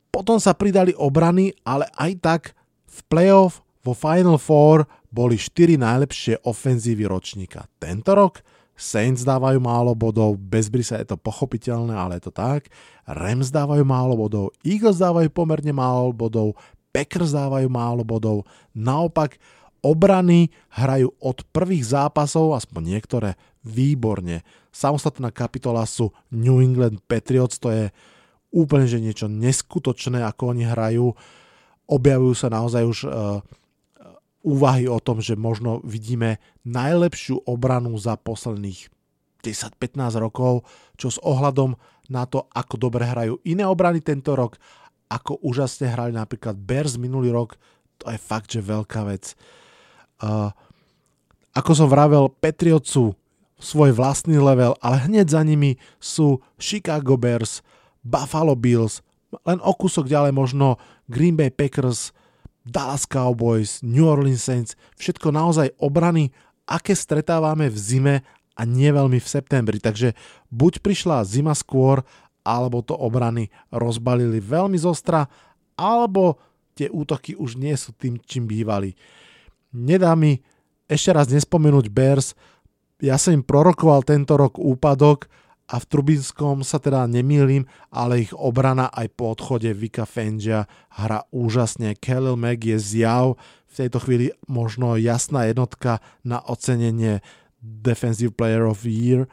Potom 0.10 0.40
sa 0.40 0.56
pridali 0.56 0.96
obrany, 0.96 1.52
ale 1.68 1.86
aj 2.00 2.12
tak 2.24 2.42
v 2.88 3.00
playoff 3.12 3.62
vo 3.84 3.94
Final 3.94 4.40
Four 4.40 4.88
boli 5.12 5.36
4 5.36 5.78
najlepšie 5.78 6.42
ofenzívy 6.48 7.06
ročníka. 7.06 7.68
Tento 7.78 8.16
rok 8.16 8.42
Saints 8.78 9.26
dávajú 9.26 9.58
málo 9.58 9.98
bodov, 9.98 10.38
bez 10.38 10.70
Brisa 10.70 11.02
je 11.02 11.10
to 11.10 11.18
pochopiteľné, 11.18 11.98
ale 11.98 12.22
je 12.22 12.30
to 12.30 12.34
tak. 12.34 12.70
Rams 13.10 13.50
dávajú 13.50 13.82
málo 13.82 14.14
bodov, 14.14 14.54
Eagles 14.62 15.02
dávajú 15.02 15.34
pomerne 15.34 15.74
málo 15.74 16.14
bodov, 16.14 16.54
Packers 16.94 17.34
dávajú 17.34 17.68
málo 17.74 18.06
bodov. 18.06 18.46
Naopak, 18.78 19.42
obrany 19.82 20.54
hrajú 20.74 21.10
od 21.18 21.42
prvých 21.50 21.90
zápasov, 21.90 22.54
aspoň 22.54 22.98
niektoré, 22.98 23.30
výborne. 23.68 24.48
Samostatná 24.72 25.36
kapitola 25.36 25.84
sú 25.84 26.16
New 26.32 26.64
England 26.64 27.04
Patriots, 27.04 27.60
to 27.60 27.70
je 27.70 27.86
úplne 28.56 28.88
že 28.88 29.04
niečo 29.04 29.28
neskutočné, 29.28 30.24
ako 30.24 30.56
oni 30.56 30.64
hrajú. 30.64 31.12
Objavujú 31.88 32.34
sa 32.36 32.48
naozaj 32.48 32.84
už 32.88 33.00
uh, 33.08 33.44
úvahy 34.48 34.88
o 34.88 35.00
tom, 35.04 35.20
že 35.20 35.36
možno 35.36 35.84
vidíme 35.84 36.40
najlepšiu 36.64 37.44
obranu 37.44 38.00
za 38.00 38.16
posledných 38.16 38.88
10-15 39.44 40.24
rokov, 40.24 40.64
čo 40.96 41.12
s 41.12 41.20
ohľadom 41.20 41.76
na 42.08 42.24
to, 42.24 42.48
ako 42.56 42.80
dobre 42.80 43.04
hrajú 43.04 43.44
iné 43.44 43.68
obrany 43.68 44.00
tento 44.00 44.32
rok, 44.32 44.56
ako 45.12 45.40
úžasne 45.44 45.92
hrali 45.92 46.16
napríklad 46.16 46.56
Bears 46.56 46.96
minulý 46.96 47.32
rok, 47.32 47.60
to 48.00 48.12
je 48.12 48.20
fakt, 48.20 48.52
že 48.52 48.64
veľká 48.64 49.04
vec. 49.08 49.36
Uh, 50.20 50.52
ako 51.56 51.72
som 51.74 51.88
vravel, 51.90 52.30
Patriots 52.30 52.94
sú 52.94 53.18
svoj 53.58 53.94
vlastný 53.94 54.38
level, 54.38 54.78
ale 54.80 55.10
hneď 55.10 55.34
za 55.34 55.42
nimi 55.42 55.82
sú 55.98 56.42
Chicago 56.62 57.18
Bears, 57.18 57.66
Buffalo 58.06 58.54
Bills, 58.54 59.02
len 59.44 59.60
o 59.60 59.74
kúsok 59.76 60.08
ďalej 60.08 60.34
možno 60.34 60.80
Green 61.10 61.36
Bay 61.36 61.52
Packers, 61.52 62.16
Dallas 62.64 63.08
Cowboys, 63.08 63.84
New 63.84 64.06
Orleans 64.06 64.44
Saints, 64.44 64.76
všetko 65.00 65.32
naozaj 65.32 65.74
obrany, 65.80 66.32
aké 66.68 66.96
stretávame 66.96 67.72
v 67.72 67.78
zime 67.80 68.16
a 68.58 68.62
nie 68.68 68.92
veľmi 68.92 69.20
v 69.20 69.28
septembri. 69.28 69.80
Takže 69.80 70.14
buď 70.52 70.84
prišla 70.84 71.28
zima 71.28 71.56
skôr, 71.56 72.04
alebo 72.44 72.84
to 72.84 72.96
obrany 72.96 73.52
rozbalili 73.72 74.40
veľmi 74.40 74.76
zostra, 74.80 75.28
alebo 75.80 76.40
tie 76.76 76.92
útoky 76.92 77.36
už 77.36 77.56
nie 77.60 77.76
sú 77.76 77.96
tým, 77.96 78.20
čím 78.24 78.48
bývali. 78.48 78.96
Nedá 79.76 80.16
mi 80.16 80.40
ešte 80.88 81.12
raz 81.12 81.28
nespomenúť 81.28 81.92
Bears, 81.92 82.32
ja 82.98 83.16
som 83.22 83.38
im 83.38 83.46
prorokoval 83.46 84.02
tento 84.02 84.34
rok 84.38 84.58
úpadok 84.58 85.30
a 85.68 85.84
v 85.84 85.86
Trubinskom 85.86 86.64
sa 86.64 86.80
teda 86.80 87.04
nemýlim, 87.06 87.68
ale 87.92 88.24
ich 88.24 88.32
obrana 88.32 88.88
aj 88.90 89.08
po 89.20 89.36
odchode 89.36 89.68
Vika 89.76 90.08
Fengia 90.08 90.64
hra 90.96 91.28
úžasne. 91.30 91.94
Khalil 92.00 92.40
Mack 92.40 92.64
je 92.64 92.80
zjav, 92.80 93.36
v 93.68 93.74
tejto 93.76 94.00
chvíli 94.00 94.32
možno 94.48 94.96
jasná 94.96 95.46
jednotka 95.46 96.00
na 96.24 96.40
ocenenie 96.40 97.20
Defensive 97.60 98.32
Player 98.32 98.64
of 98.64 98.88
Year. 98.88 99.28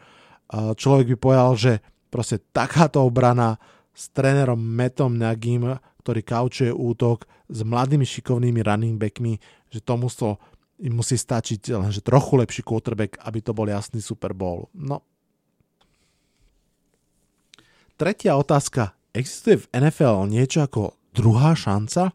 Človek 0.53 1.15
by 1.15 1.17
povedal, 1.17 1.53
že 1.55 1.73
proste 2.11 2.43
takáto 2.53 3.01
obrana 3.01 3.57
s 3.95 4.11
trénerom 4.11 4.59
Metom 4.59 5.15
Nagim, 5.15 5.79
ktorý 6.03 6.21
kaučuje 6.21 6.75
útok 6.75 7.31
s 7.47 7.63
mladými 7.63 8.03
šikovnými 8.03 8.61
running 8.61 8.99
backmi, 8.99 9.39
že 9.71 9.81
tomu 9.81 10.11
to 10.11 10.37
im 10.83 10.93
musí 10.99 11.15
stačiť 11.15 11.75
lenže 11.75 12.03
trochu 12.03 12.41
lepší 12.41 12.63
quarterback, 12.67 13.19
aby 13.23 13.39
to 13.39 13.55
bol 13.55 13.67
jasný 13.67 14.03
Super 14.03 14.35
Bowl. 14.35 14.67
No. 14.75 15.03
Tretia 17.95 18.35
otázka. 18.35 18.99
Existuje 19.15 19.63
v 19.63 19.71
NFL 19.71 20.27
niečo 20.27 20.67
ako 20.67 20.99
druhá 21.15 21.55
šanca? 21.55 22.11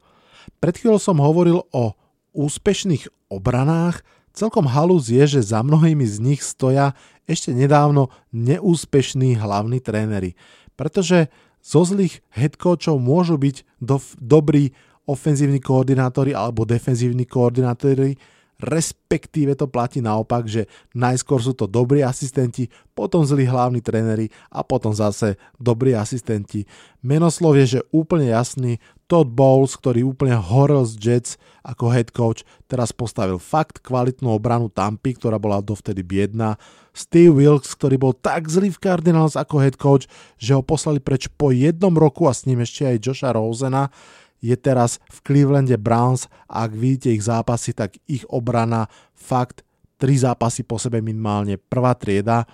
Pred 0.60 0.76
chvíľou 0.76 1.00
som 1.00 1.24
hovoril 1.24 1.64
o 1.72 1.96
úspešných 2.36 3.32
obranách, 3.32 4.04
celkom 4.36 4.68
halus 4.68 5.08
je, 5.08 5.40
že 5.40 5.56
za 5.56 5.64
mnohými 5.64 6.04
z 6.04 6.18
nich 6.20 6.42
stoja 6.44 6.92
ešte 7.24 7.56
nedávno 7.56 8.12
neúspešní 8.36 9.40
hlavní 9.40 9.80
tréneri. 9.80 10.36
Pretože 10.76 11.32
zo 11.64 11.88
zlých 11.88 12.20
headcoachov 12.36 13.00
môžu 13.00 13.40
byť 13.40 13.64
do, 13.80 14.00
dobrí 14.20 14.76
ofenzívni 15.08 15.60
koordinátori 15.64 16.36
alebo 16.36 16.68
defenzívni 16.68 17.24
koordinátori, 17.24 18.20
respektíve 18.60 19.56
to 19.56 19.72
platí 19.72 20.04
naopak, 20.04 20.46
že 20.46 20.68
najskôr 20.92 21.40
sú 21.40 21.56
to 21.56 21.66
dobrí 21.66 22.04
asistenti, 22.04 22.68
potom 22.92 23.24
zlí 23.24 23.48
hlavní 23.48 23.80
tréneri 23.80 24.28
a 24.52 24.62
potom 24.62 24.92
zase 24.92 25.40
dobrí 25.56 25.96
asistenti. 25.96 26.68
Menoslov 27.00 27.56
je, 27.64 27.80
že 27.80 27.88
úplne 27.96 28.36
jasný, 28.36 28.78
Todd 29.10 29.34
Bowles, 29.34 29.74
ktorý 29.74 30.06
úplne 30.06 30.38
horel 30.38 30.86
z 30.86 30.94
Jets 31.02 31.32
ako 31.66 31.90
head 31.90 32.14
coach, 32.14 32.46
teraz 32.70 32.94
postavil 32.94 33.42
fakt 33.42 33.82
kvalitnú 33.82 34.30
obranu 34.30 34.70
Tampy, 34.70 35.18
ktorá 35.18 35.42
bola 35.42 35.66
dovtedy 35.66 36.06
biedná. 36.06 36.62
Steve 36.94 37.34
Wilkes, 37.34 37.74
ktorý 37.74 37.98
bol 37.98 38.14
tak 38.14 38.46
zlý 38.46 38.70
v 38.70 38.78
Cardinals 38.78 39.34
ako 39.34 39.56
head 39.58 39.82
coach, 39.82 40.06
že 40.38 40.54
ho 40.54 40.62
poslali 40.62 41.02
preč 41.02 41.26
po 41.26 41.50
jednom 41.50 41.96
roku 41.98 42.30
a 42.30 42.38
s 42.38 42.46
ním 42.46 42.62
ešte 42.62 42.86
aj 42.86 43.02
Josha 43.02 43.34
Rosena 43.34 43.90
je 44.40 44.56
teraz 44.56 45.04
v 45.12 45.20
Clevelande 45.24 45.76
Browns 45.76 46.32
a 46.48 46.68
ak 46.68 46.72
vidíte 46.76 47.12
ich 47.12 47.24
zápasy, 47.24 47.76
tak 47.76 48.00
ich 48.08 48.24
obrana 48.32 48.88
fakt 49.16 49.68
tri 50.00 50.16
zápasy 50.16 50.64
po 50.64 50.80
sebe 50.80 51.04
minimálne 51.04 51.60
prvá 51.60 51.96
trieda. 51.96 52.48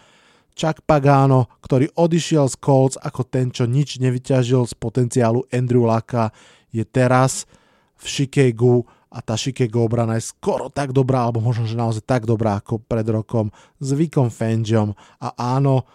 Chuck 0.55 0.81
Pagano, 0.87 1.51
ktorý 1.61 1.91
odišiel 1.93 2.47
z 2.47 2.55
Colts 2.57 2.97
ako 2.97 3.27
ten, 3.27 3.51
čo 3.51 3.67
nič 3.67 3.99
nevyťažil 3.99 4.65
z 4.65 4.73
potenciálu 4.79 5.45
Andrew 5.51 5.83
Laka, 5.83 6.31
je 6.71 6.81
teraz 6.87 7.43
v 7.99 8.05
Chicagu 8.07 8.87
a 9.11 9.23
tá 9.23 9.39
Chicago 9.39 9.87
obrana 9.87 10.19
je 10.19 10.27
skoro 10.27 10.67
tak 10.67 10.91
dobrá, 10.91 11.23
alebo 11.23 11.39
možno, 11.39 11.63
že 11.67 11.79
naozaj 11.79 12.03
tak 12.03 12.27
dobrá 12.27 12.59
ako 12.59 12.83
pred 12.83 13.07
rokom 13.07 13.47
s 13.79 13.95
Vicom 13.95 14.27
Fangiom. 14.27 14.91
A 15.23 15.31
áno, 15.35 15.87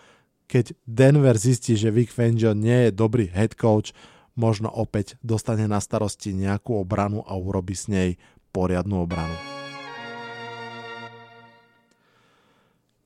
keď 0.48 0.72
Denver 0.88 1.37
zistí, 1.37 1.76
že 1.76 1.92
Vic 1.92 2.11
Fangio 2.11 2.57
nie 2.57 2.88
je 2.88 2.96
dobrý 2.96 3.29
head 3.29 3.55
coach, 3.55 3.92
možno 4.38 4.70
opäť 4.70 5.16
dostane 5.20 5.66
na 5.66 5.82
starosti 5.82 6.34
nejakú 6.34 6.78
obranu 6.80 7.24
a 7.26 7.34
urobi 7.36 7.74
s 7.74 7.86
nej 7.90 8.16
poriadnu 8.50 9.06
obranu. 9.06 9.34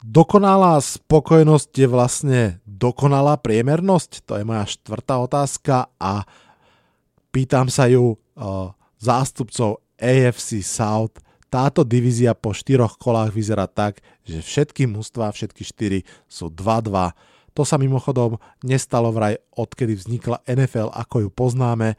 Dokonalá 0.04 0.76
spokojnosť 0.84 1.70
je 1.72 1.88
vlastne 1.88 2.40
dokonalá 2.68 3.40
priemernosť? 3.40 4.28
To 4.28 4.36
je 4.36 4.44
moja 4.44 4.68
štvrtá 4.68 5.16
otázka 5.16 5.88
a 5.96 6.28
pýtam 7.32 7.72
sa 7.72 7.88
ju 7.88 8.12
uh, 8.12 8.68
zástupcov 9.00 9.80
AFC 9.96 10.60
South. 10.60 11.24
Táto 11.48 11.88
divízia 11.88 12.36
po 12.36 12.52
štyroch 12.52 13.00
kolách 13.00 13.32
vyzerá 13.32 13.64
tak, 13.64 14.04
že 14.28 14.44
všetky 14.44 14.84
mužstva, 14.84 15.32
všetky 15.32 15.64
štyri 15.64 16.00
sú 16.28 16.52
2-2 16.52 17.33
to 17.54 17.62
sa 17.62 17.78
mimochodom 17.78 18.42
nestalo 18.66 19.14
vraj 19.14 19.38
odkedy 19.54 19.94
vznikla 19.94 20.42
NFL, 20.44 20.90
ako 20.90 21.26
ju 21.26 21.28
poznáme. 21.30 21.94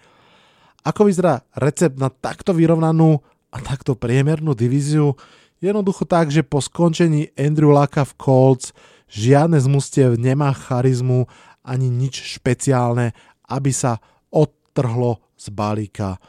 Ako 0.83 1.07
vyzerá 1.07 1.41
recept 1.55 1.97
na 1.97 2.11
takto 2.11 2.51
vyrovnanú 2.51 3.23
a 3.49 3.57
takto 3.63 3.95
priemernú 3.95 4.51
divíziu? 4.53 5.15
Jednoducho 5.63 6.03
tak, 6.03 6.29
že 6.29 6.43
po 6.43 6.59
skončení 6.59 7.31
Andrew 7.39 7.71
Laka 7.71 8.03
v 8.03 8.13
Colts 8.19 8.75
žiadne 9.07 9.57
z 9.57 9.67
mustiev 9.71 10.19
nemá 10.19 10.51
charizmu 10.51 11.25
ani 11.65 11.89
nič 11.89 12.37
špeciálne, 12.37 13.15
aby 13.49 13.71
sa 13.71 13.97
odtrhlo 14.29 15.23
z 15.39 15.49
balíka. 15.55 16.19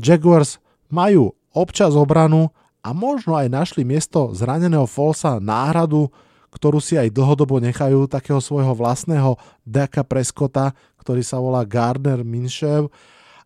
Jaguars 0.00 0.58
majú 0.90 1.36
občas 1.52 1.92
obranu 1.94 2.50
a 2.82 2.90
možno 2.90 3.38
aj 3.38 3.52
našli 3.52 3.86
miesto 3.86 4.34
zraneného 4.34 4.88
Folsa 4.90 5.38
náhradu, 5.38 6.10
ktorú 6.52 6.78
si 6.78 7.00
aj 7.00 7.08
dlhodobo 7.08 7.56
nechajú 7.58 8.04
takého 8.04 8.38
svojho 8.38 8.76
vlastného 8.76 9.40
Daka 9.64 10.04
Preskota, 10.04 10.76
ktorý 11.00 11.24
sa 11.24 11.40
volá 11.40 11.64
Gardner 11.64 12.20
Minshew, 12.20 12.92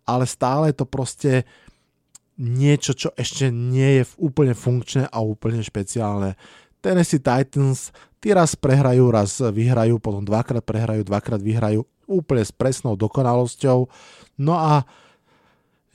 ale 0.03 0.27
stále 0.27 0.75
je 0.75 0.77
to 0.83 0.87
proste 0.87 1.33
niečo, 2.37 2.93
čo 2.93 3.09
ešte 3.17 3.49
nie 3.49 4.03
je 4.03 4.05
úplne 4.21 4.53
funkčné 4.53 5.09
a 5.09 5.23
úplne 5.23 5.63
špeciálne. 5.65 6.37
Tennessee 6.85 7.23
Titans, 7.23 7.95
tí 8.21 8.35
raz 8.35 8.55
prehrajú, 8.55 9.09
raz 9.09 9.41
vyhrajú, 9.41 9.97
potom 10.03 10.23
dvakrát 10.23 10.63
prehrajú, 10.63 11.03
dvakrát 11.07 11.41
vyhrajú, 11.41 11.87
úplne 12.07 12.45
s 12.45 12.53
presnou 12.53 12.95
dokonalosťou. 12.95 13.89
No 14.39 14.55
a 14.55 14.85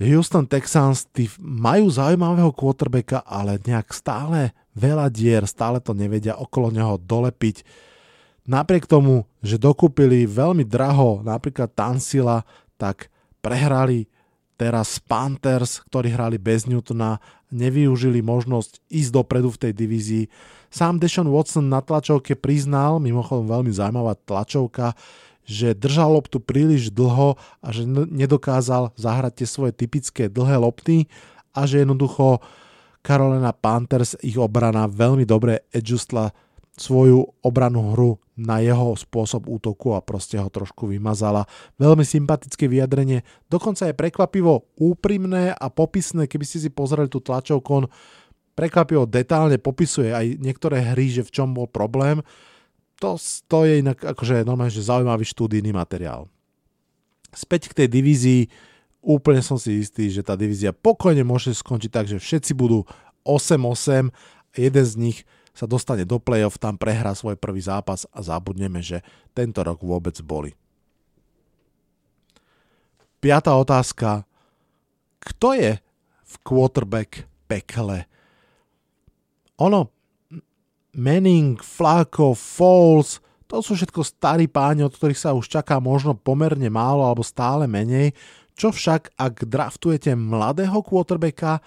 Houston 0.01 0.49
Texans 0.49 1.05
tí 1.13 1.29
majú 1.37 1.85
zaujímavého 1.87 2.49
quarterbacka, 2.51 3.21
ale 3.21 3.61
nejak 3.61 3.93
stále 3.93 4.51
veľa 4.75 5.07
dier, 5.11 5.43
stále 5.47 5.83
to 5.83 5.91
nevedia 5.91 6.37
okolo 6.37 6.71
neho 6.71 6.95
dolepiť. 6.99 7.63
Napriek 8.49 8.89
tomu, 8.89 9.29
že 9.45 9.61
dokúpili 9.61 10.25
veľmi 10.25 10.65
draho 10.65 11.21
napríklad 11.21 11.69
Tansila, 11.71 12.41
tak 12.75 13.13
prehrali 13.39 14.09
teraz 14.57 15.01
Panthers, 15.01 15.81
ktorí 15.89 16.13
hrali 16.13 16.37
bez 16.37 16.69
Newtona, 16.69 17.17
nevyužili 17.49 18.21
možnosť 18.21 18.81
ísť 18.93 19.11
dopredu 19.13 19.49
v 19.49 19.61
tej 19.67 19.73
divízii. 19.73 20.25
Sám 20.69 21.01
Deshaun 21.01 21.33
Watson 21.33 21.65
na 21.65 21.81
tlačovke 21.81 22.37
priznal, 22.37 23.01
mimochodom 23.01 23.49
veľmi 23.49 23.73
zaujímavá 23.73 24.13
tlačovka, 24.21 24.93
že 25.45 25.73
držal 25.73 26.13
loptu 26.13 26.37
príliš 26.37 26.93
dlho 26.93 27.35
a 27.59 27.67
že 27.73 27.83
nedokázal 27.89 28.93
zahrať 28.93 29.41
tie 29.41 29.47
svoje 29.49 29.73
typické 29.73 30.29
dlhé 30.29 30.61
lopty 30.61 31.09
a 31.51 31.65
že 31.65 31.81
jednoducho 31.81 32.39
Carolina 33.01 33.49
Panthers, 33.51 34.13
ich 34.21 34.37
obrana 34.37 34.85
veľmi 34.85 35.25
dobre 35.25 35.65
adjustla 35.73 36.29
svoju 36.77 37.43
obranú 37.43 37.93
hru 37.93 38.11
na 38.39 38.63
jeho 38.63 38.95
spôsob 38.97 39.45
útoku 39.45 39.93
a 39.93 40.01
proste 40.01 40.39
ho 40.39 40.47
trošku 40.47 40.89
vymazala. 40.89 41.45
Veľmi 41.77 42.01
sympatické 42.01 42.65
vyjadrenie, 42.65 43.21
dokonca 43.51 43.85
je 43.89 43.97
prekvapivo 43.97 44.71
úprimné 44.79 45.53
a 45.53 45.67
popisné, 45.69 46.25
keby 46.25 46.45
ste 46.47 46.57
si 46.63 46.69
pozreli 46.73 47.11
tú 47.11 47.21
tlačovku, 47.21 47.69
on 47.69 47.85
prekvapivo 48.57 49.05
detálne 49.05 49.61
popisuje 49.61 50.09
aj 50.15 50.41
niektoré 50.41 50.81
hry, 50.95 51.11
že 51.11 51.27
v 51.27 51.33
čom 51.33 51.53
bol 51.53 51.69
problém. 51.69 52.25
To, 53.01 53.17
to 53.49 53.65
je 53.65 53.81
inak 53.81 53.97
akože 54.01 54.45
normálne, 54.45 54.73
že 54.73 54.85
zaujímavý 54.85 55.25
štúdijný 55.25 55.73
materiál. 55.73 56.29
Späť 57.33 57.71
k 57.71 57.83
tej 57.83 57.87
divízii, 57.89 58.41
úplne 59.01 59.41
som 59.41 59.57
si 59.57 59.81
istý, 59.81 60.07
že 60.07 60.21
tá 60.21 60.37
divízia 60.37 60.71
pokojne 60.71 61.25
môže 61.25 61.51
skončiť 61.57 61.91
tak, 61.91 62.05
že 62.07 62.21
všetci 62.21 62.53
budú 62.53 62.85
8-8 63.27 64.09
a 64.09 64.55
jeden 64.55 64.85
z 64.85 64.95
nich 64.97 65.17
sa 65.51 65.67
dostane 65.67 66.07
do 66.07 66.15
play-off, 66.15 66.55
tam 66.55 66.79
prehrá 66.79 67.11
svoj 67.11 67.35
prvý 67.35 67.59
zápas 67.59 68.07
a 68.15 68.23
zabudneme, 68.23 68.79
že 68.79 69.03
tento 69.35 69.59
rok 69.59 69.83
vôbec 69.83 70.15
boli. 70.23 70.55
Piatá 73.19 73.53
otázka. 73.59 74.23
Kto 75.21 75.53
je 75.53 75.77
v 76.23 76.35
quarterback 76.41 77.27
pekle? 77.45 78.09
ono, 79.61 79.93
Manning, 80.97 81.61
Flacco, 81.61 82.33
Falls, 82.33 83.21
to 83.45 83.61
sú 83.61 83.77
všetko 83.77 84.01
starí 84.01 84.47
páni, 84.49 84.81
od 84.81 84.95
ktorých 84.95 85.19
sa 85.19 85.35
už 85.35 85.45
čaká 85.45 85.77
možno 85.77 86.15
pomerne 86.17 86.71
málo 86.71 87.03
alebo 87.03 87.21
stále 87.21 87.67
menej. 87.67 88.15
Čo 88.61 88.69
však, 88.69 89.17
ak 89.17 89.49
draftujete 89.49 90.13
mladého 90.13 90.85
quarterbacka, 90.85 91.65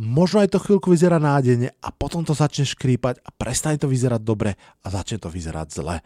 možno 0.00 0.40
aj 0.40 0.56
to 0.56 0.64
chvíľku 0.64 0.88
vyzerá 0.88 1.20
nádejne 1.20 1.68
a 1.84 1.92
potom 1.92 2.24
to 2.24 2.32
začne 2.32 2.64
škrípať 2.64 3.20
a 3.20 3.28
prestane 3.28 3.76
to 3.76 3.92
vyzerať 3.92 4.24
dobre 4.24 4.56
a 4.56 4.86
začne 4.88 5.20
to 5.20 5.28
vyzerať 5.28 5.68
zle. 5.68 6.00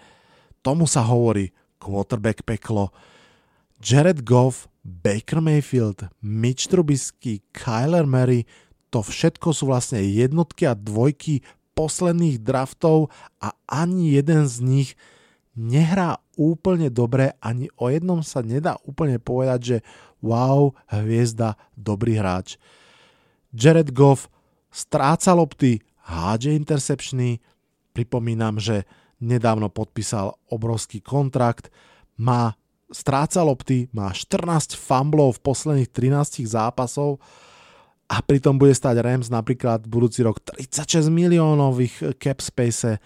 Tomu 0.58 0.90
sa 0.90 1.06
hovorí 1.06 1.54
quarterback 1.78 2.42
peklo. 2.42 2.90
Jared 3.78 4.26
Goff, 4.26 4.66
Baker 4.82 5.38
Mayfield, 5.38 6.10
Mitch 6.18 6.66
Trubisky, 6.66 7.46
Kyler 7.54 8.02
Murray, 8.02 8.42
to 8.90 9.06
všetko 9.06 9.54
sú 9.54 9.70
vlastne 9.70 10.02
jednotky 10.02 10.66
a 10.66 10.74
dvojky 10.74 11.46
posledných 11.78 12.42
draftov 12.42 13.06
a 13.38 13.54
ani 13.70 14.18
jeden 14.18 14.50
z 14.50 14.66
nich 14.66 14.90
nehrá 15.56 16.20
úplne 16.36 16.88
dobre, 16.88 17.36
ani 17.40 17.68
o 17.76 17.92
jednom 17.92 18.24
sa 18.24 18.40
nedá 18.40 18.80
úplne 18.88 19.20
povedať, 19.20 19.60
že 19.60 19.76
wow, 20.24 20.72
hviezda, 20.88 21.60
dobrý 21.76 22.16
hráč. 22.16 22.56
Jared 23.52 23.92
Goff 23.92 24.32
stráca 24.72 25.36
lopty, 25.36 25.84
hádže 26.08 26.56
intercepčný, 26.56 27.44
pripomínam, 27.92 28.56
že 28.56 28.88
nedávno 29.20 29.68
podpísal 29.68 30.32
obrovský 30.48 31.04
kontrakt, 31.04 31.68
má 32.16 32.56
stráca 32.88 33.44
lopty, 33.44 33.92
má 33.92 34.12
14 34.12 34.76
fumblov 34.76 35.36
v 35.36 35.44
posledných 35.44 35.90
13 35.92 36.48
zápasov, 36.48 37.20
a 38.12 38.20
pritom 38.20 38.60
bude 38.60 38.76
stať 38.76 39.00
Rams 39.00 39.32
napríklad 39.32 39.88
budúci 39.88 40.20
rok 40.20 40.36
36 40.44 41.08
miliónových 41.08 42.20
cap 42.20 42.44
space. 42.44 43.00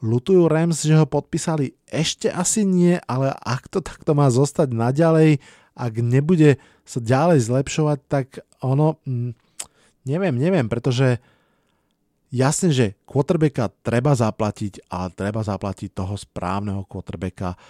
Lutujú 0.00 0.48
Rams, 0.48 0.80
že 0.80 0.96
ho 0.96 1.04
podpísali? 1.04 1.76
Ešte 1.84 2.32
asi 2.32 2.64
nie, 2.64 2.96
ale 3.04 3.36
ak 3.44 3.68
to 3.68 3.84
takto 3.84 4.16
má 4.16 4.32
zostať 4.32 4.72
naďalej, 4.72 5.44
ak 5.76 5.92
nebude 6.00 6.56
sa 6.88 6.98
ďalej 7.04 7.44
zlepšovať, 7.44 7.98
tak 8.08 8.26
ono, 8.64 8.96
hm, 9.04 9.36
neviem, 10.08 10.36
neviem, 10.36 10.66
pretože 10.72 11.20
jasne, 12.32 12.72
že 12.72 12.96
quarterbacka 13.04 13.68
treba 13.84 14.16
zaplatiť, 14.16 14.88
ale 14.88 15.08
treba 15.12 15.44
zaplatiť 15.44 15.90
toho 15.92 16.16
správneho 16.16 16.88
quarterbacka 16.88 17.60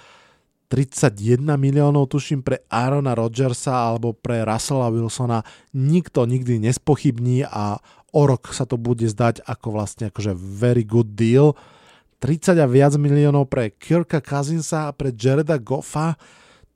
31 0.71 1.43
miliónov 1.59 2.07
tuším 2.07 2.47
pre 2.47 2.63
Aarona 2.71 3.19
Rodgersa 3.19 3.91
alebo 3.91 4.15
pre 4.15 4.47
Russella 4.47 4.87
Wilsona 4.87 5.43
nikto 5.75 6.23
nikdy 6.31 6.63
nespochybní 6.63 7.43
a 7.43 7.83
o 8.15 8.23
rok 8.23 8.55
sa 8.55 8.63
to 8.71 8.79
bude 8.79 9.03
zdať 9.03 9.43
ako 9.43 9.75
vlastne 9.75 10.15
akože 10.15 10.31
very 10.39 10.87
good 10.87 11.19
deal. 11.19 11.59
30 12.21 12.61
a 12.61 12.69
viac 12.69 12.95
miliónov 13.01 13.49
pre 13.49 13.73
Kirka 13.73 14.21
Cousinsa 14.21 14.93
a 14.93 14.95
pre 14.95 15.09
Jareda 15.17 15.57
Goffa 15.57 16.21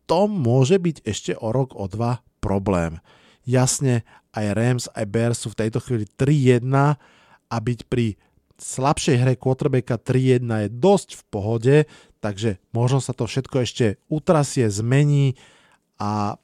to 0.09 0.25
môže 0.25 0.81
byť 0.81 0.97
ešte 1.05 1.33
o 1.37 1.53
rok, 1.53 1.77
o 1.77 1.85
dva 1.85 2.25
problém. 2.41 3.01
Jasne, 3.45 4.09
aj 4.33 4.47
Rams, 4.57 4.85
aj 4.97 5.05
Bears 5.09 5.39
sú 5.45 5.53
v 5.53 5.61
tejto 5.65 5.85
chvíli 5.85 6.09
3-1 6.09 6.65
a 7.49 7.57
byť 7.61 7.81
pri 7.93 8.17
slabšej 8.57 9.17
hre 9.21 9.35
quarterbacka 9.37 10.01
3-1 10.01 10.49
je 10.49 10.69
dosť 10.73 11.09
v 11.21 11.23
pohode, 11.29 11.77
takže 12.25 12.57
možno 12.73 13.05
sa 13.05 13.13
to 13.13 13.29
všetko 13.29 13.69
ešte 13.69 14.01
utrasie, 14.09 14.65
zmení 14.73 15.37
a 16.01 16.41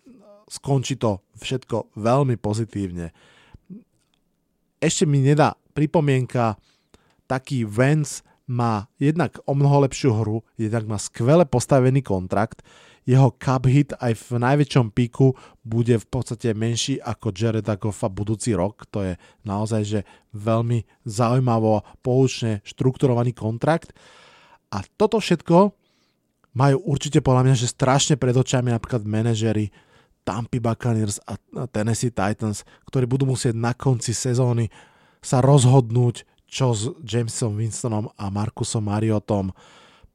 skončí 0.50 1.00
to 1.00 1.24
všetko 1.40 1.96
veľmi 1.96 2.36
pozitívne. 2.36 3.16
Ešte 4.80 5.04
mi 5.08 5.24
nedá 5.24 5.56
pripomienka, 5.72 6.60
taký 7.24 7.64
Vance 7.64 8.26
má 8.50 8.90
jednak 8.98 9.38
o 9.46 9.54
mnoho 9.54 9.86
lepšiu 9.86 10.10
hru, 10.10 10.42
jednak 10.58 10.90
má 10.90 10.98
skvele 10.98 11.46
postavený 11.46 12.02
kontrakt, 12.02 12.66
jeho 13.08 13.32
cup 13.40 13.64
hit 13.64 13.96
aj 13.96 14.12
v 14.12 14.28
najväčšom 14.38 14.92
píku 14.92 15.32
bude 15.64 15.96
v 15.96 16.06
podstate 16.06 16.52
menší 16.52 17.00
ako 17.00 17.32
Jared 17.32 17.64
Goffa 17.66 18.12
budúci 18.12 18.52
rok. 18.52 18.84
To 18.92 19.02
je 19.02 19.14
naozaj 19.42 19.82
že 19.82 20.00
veľmi 20.36 20.84
zaujímavo 21.08 21.82
poučne 22.04 22.60
štrukturovaný 22.62 23.32
kontrakt. 23.32 23.96
A 24.70 24.84
toto 25.00 25.18
všetko 25.18 25.72
majú 26.54 26.76
určite 26.86 27.24
podľa 27.24 27.50
mňa, 27.50 27.54
že 27.56 27.72
strašne 27.72 28.14
pred 28.20 28.36
očami 28.36 28.70
napríklad 28.70 29.02
manažery 29.02 29.72
Tampa 30.22 30.60
Buccaneers 30.60 31.18
a 31.24 31.40
Tennessee 31.72 32.12
Titans, 32.12 32.62
ktorí 32.86 33.08
budú 33.08 33.26
musieť 33.26 33.56
na 33.56 33.72
konci 33.72 34.12
sezóny 34.12 34.68
sa 35.18 35.40
rozhodnúť, 35.40 36.29
čo 36.50 36.74
s 36.74 36.90
Jamesom 37.06 37.54
Winstonom 37.54 38.10
a 38.18 38.26
Markusom 38.28 38.90
Mariotom 38.90 39.54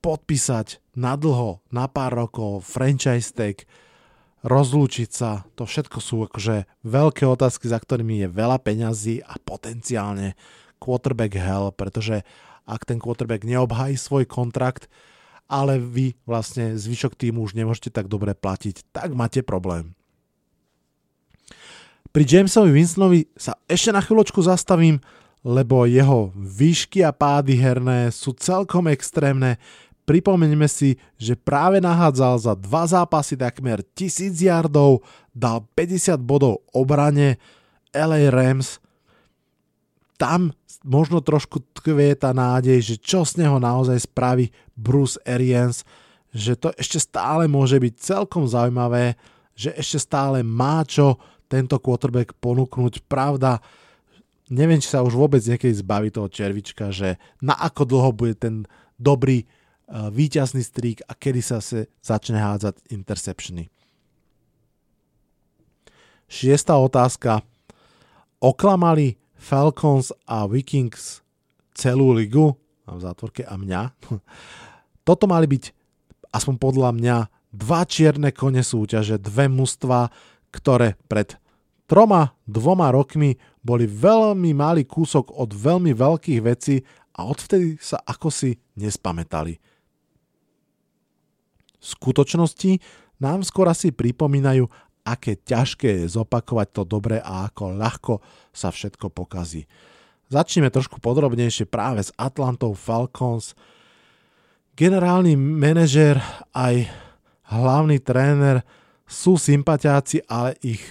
podpísať 0.03 0.83
na 0.99 1.15
dlho, 1.15 1.63
na 1.71 1.87
pár 1.87 2.13
rokov, 2.13 2.67
franchise 2.67 3.31
tag, 3.31 3.63
rozlúčiť 4.45 5.09
sa, 5.09 5.47
to 5.57 5.65
všetko 5.65 5.97
sú 5.97 6.29
akože 6.29 6.69
veľké 6.85 7.25
otázky, 7.25 7.65
za 7.65 7.81
ktorými 7.81 8.21
je 8.21 8.27
veľa 8.29 8.61
peňazí 8.61 9.25
a 9.25 9.41
potenciálne 9.41 10.37
quarterback 10.77 11.33
hell, 11.33 11.73
pretože 11.73 12.21
ak 12.69 12.85
ten 12.85 13.01
quarterback 13.01 13.41
neobhají 13.41 13.97
svoj 13.97 14.29
kontrakt, 14.29 14.85
ale 15.49 15.81
vy 15.81 16.13
vlastne 16.29 16.77
zvyšok 16.77 17.17
týmu 17.17 17.41
už 17.41 17.57
nemôžete 17.57 17.89
tak 17.89 18.05
dobre 18.05 18.37
platiť, 18.37 18.93
tak 18.93 19.17
máte 19.17 19.41
problém. 19.41 19.97
Pri 22.13 22.23
Jamesovi 22.23 22.71
Winstonovi 22.71 23.27
sa 23.35 23.57
ešte 23.65 23.89
na 23.91 23.99
chvíľočku 23.99 24.39
zastavím, 24.45 25.01
lebo 25.45 25.85
jeho 25.85 26.33
výšky 26.33 27.05
a 27.05 27.13
pády 27.13 27.53
herné 27.53 28.09
sú 28.09 28.33
celkom 28.33 28.89
extrémne. 28.89 29.61
Pripomeňme 30.09 30.65
si, 30.65 30.97
že 31.21 31.37
práve 31.37 31.77
nahádzal 31.77 32.33
za 32.41 32.53
dva 32.57 32.89
zápasy 32.89 33.37
takmer 33.37 33.85
1000 33.93 34.33
yardov, 34.41 35.05
dal 35.29 35.61
50 35.77 36.17
bodov 36.25 36.65
obrane 36.73 37.37
LA 37.93 38.33
Rams. 38.33 38.81
Tam 40.17 40.49
možno 40.81 41.21
trošku 41.21 41.61
tkvie 41.77 42.17
tá 42.17 42.33
nádej, 42.33 42.81
že 42.81 42.95
čo 42.97 43.21
z 43.21 43.45
neho 43.45 43.61
naozaj 43.61 44.01
spraví 44.09 44.49
Bruce 44.73 45.21
Arians, 45.29 45.85
že 46.33 46.57
to 46.57 46.73
ešte 46.73 46.97
stále 46.97 47.45
môže 47.45 47.77
byť 47.77 47.93
celkom 48.01 48.49
zaujímavé, 48.49 49.13
že 49.53 49.71
ešte 49.77 50.01
stále 50.01 50.41
má 50.41 50.81
čo 50.83 51.21
tento 51.45 51.77
quarterback 51.77 52.33
ponúknuť. 52.41 53.05
Pravda, 53.05 53.61
neviem, 54.49 54.77
či 54.81 54.91
sa 54.91 55.01
už 55.01 55.17
vôbec 55.17 55.41
niekedy 55.41 55.73
zbaví 55.73 56.13
toho 56.13 56.29
červička, 56.29 56.93
že 56.93 57.17
na 57.41 57.57
ako 57.57 57.83
dlho 57.85 58.11
bude 58.13 58.35
ten 58.37 58.69
dobrý 58.97 59.45
uh, 59.45 60.09
víťazný 60.13 60.61
strík 60.61 61.01
a 61.05 61.17
kedy 61.17 61.41
sa 61.41 61.59
se 61.59 61.89
začne 62.01 62.37
hádzať 62.37 62.93
interceptiony. 62.93 63.69
Šiesta 66.25 66.77
otázka. 66.81 67.45
Oklamali 68.41 69.17
Falcons 69.37 70.09
a 70.25 70.49
Vikings 70.49 71.21
celú 71.75 72.13
ligu, 72.15 72.53
v 72.85 73.01
zátvorke 73.01 73.45
a 73.45 73.57
mňa. 73.57 73.81
Toto 75.07 75.25
mali 75.25 75.45
byť, 75.49 75.63
aspoň 76.33 76.55
podľa 76.57 76.89
mňa, 76.93 77.17
dva 77.55 77.81
čierne 77.87 78.29
kone 78.35 78.61
súťaže, 78.61 79.21
dve 79.21 79.49
mužstva, 79.49 80.09
ktoré 80.53 80.97
pred 81.09 81.37
troma, 81.85 82.33
dvoma 82.45 82.89
rokmi 82.93 83.37
boli 83.61 83.89
veľmi 83.89 84.53
malý 84.53 84.85
kúsok 84.85 85.33
od 85.33 85.53
veľmi 85.53 85.93
veľkých 85.93 86.41
vecí 86.41 86.81
a 87.17 87.25
odvtedy 87.25 87.79
sa 87.81 88.01
ako 88.03 88.29
si 88.29 88.57
nespamätali. 88.77 89.57
V 91.79 91.85
skutočnosti 91.85 92.81
nám 93.21 93.45
skôr 93.45 93.69
asi 93.69 93.93
pripomínajú, 93.93 94.65
aké 95.05 95.37
ťažké 95.37 96.01
je 96.01 96.17
zopakovať 96.17 96.67
to 96.73 96.83
dobre 96.83 97.21
a 97.21 97.45
ako 97.45 97.77
ľahko 97.77 98.13
sa 98.49 98.73
všetko 98.73 99.13
pokazí. 99.13 99.69
Začneme 100.33 100.73
trošku 100.73 100.97
podrobnejšie 100.97 101.69
práve 101.69 102.01
s 102.01 102.09
Atlantou 102.17 102.73
Falcons. 102.73 103.53
Generálny 104.73 105.37
manažer 105.37 106.17
aj 106.51 106.89
hlavný 107.53 108.01
tréner 108.01 108.65
sú 109.05 109.37
sympatiáci, 109.37 110.25
ale 110.25 110.57
ich 110.65 110.81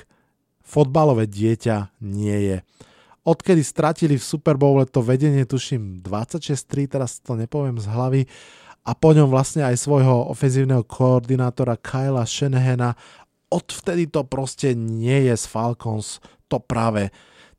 fotbalové 0.64 1.28
dieťa 1.28 2.00
nie 2.00 2.38
je. 2.50 2.56
Odkedy 3.24 3.64
stratili 3.64 4.20
v 4.20 4.24
Super 4.24 4.56
Bowle 4.56 4.84
to 4.84 5.00
vedenie, 5.00 5.48
tuším 5.48 6.04
26-3, 6.04 6.88
teraz 6.88 7.20
to 7.24 7.36
nepoviem 7.36 7.80
z 7.80 7.86
hlavy, 7.88 8.22
a 8.84 8.92
po 8.92 9.16
ňom 9.16 9.32
vlastne 9.32 9.64
aj 9.64 9.80
svojho 9.80 10.28
ofenzívneho 10.28 10.84
koordinátora 10.84 11.80
Kyla 11.80 12.28
Shanahana, 12.28 12.92
odvtedy 13.48 14.12
to 14.12 14.28
proste 14.28 14.76
nie 14.76 15.24
je 15.24 15.34
z 15.40 15.44
Falcons 15.48 16.20
to 16.52 16.60
práve. 16.60 17.08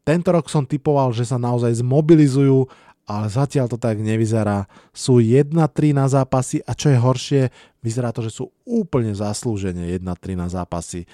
Tento 0.05 0.29
rok 0.29 0.45
som 0.53 0.69
typoval, 0.69 1.09
že 1.17 1.25
sa 1.25 1.41
naozaj 1.41 1.81
zmobilizujú, 1.81 2.69
ale 3.09 3.25
zatiaľ 3.25 3.65
to 3.73 3.81
tak 3.81 3.97
nevyzerá. 3.97 4.69
Sú 4.93 5.17
1-3 5.17 5.49
na 5.97 6.05
zápasy 6.05 6.61
a 6.61 6.77
čo 6.77 6.93
je 6.93 6.97
horšie, 7.01 7.41
vyzerá 7.81 8.13
to, 8.13 8.21
že 8.21 8.37
sú 8.37 8.53
úplne 8.61 9.17
zaslúžene 9.17 9.97
1-3 9.97 10.37
na 10.37 10.45
zápasy 10.45 11.09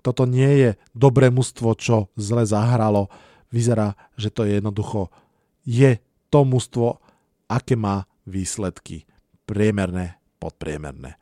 toto 0.00 0.24
nie 0.24 0.50
je 0.58 0.70
dobré 0.96 1.28
mužstvo, 1.28 1.76
čo 1.76 2.08
zle 2.16 2.44
zahralo. 2.48 3.12
Vyzerá, 3.52 3.94
že 4.16 4.32
to 4.32 4.48
je 4.48 4.58
jednoducho 4.58 5.12
je 5.64 6.00
to 6.34 6.40
mužstvo, 6.42 6.98
aké 7.50 7.74
má 7.76 8.06
výsledky. 8.24 9.04
Priemerné, 9.44 10.18
podpriemerné. 10.38 11.18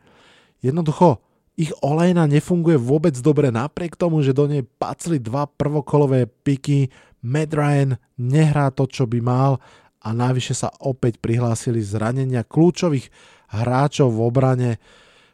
Jednoducho, 0.61 1.23
ich 1.59 1.75
olejna 1.83 2.31
nefunguje 2.31 2.79
vôbec 2.79 3.15
dobre 3.19 3.51
napriek 3.51 3.99
tomu, 3.99 4.23
že 4.23 4.37
do 4.37 4.47
nej 4.47 4.63
pacli 4.63 5.19
dva 5.19 5.49
prvokolové 5.49 6.31
piky, 6.31 6.93
Matt 7.19 7.51
Ryan 7.51 7.99
nehrá 8.15 8.71
to, 8.71 8.87
čo 8.87 9.11
by 9.11 9.19
mal 9.19 9.59
a 9.99 10.09
navyše 10.15 10.55
sa 10.55 10.71
opäť 10.79 11.19
prihlásili 11.19 11.83
zranenia 11.83 12.47
kľúčových 12.47 13.11
hráčov 13.51 14.15
v 14.15 14.23
obrane. 14.23 14.71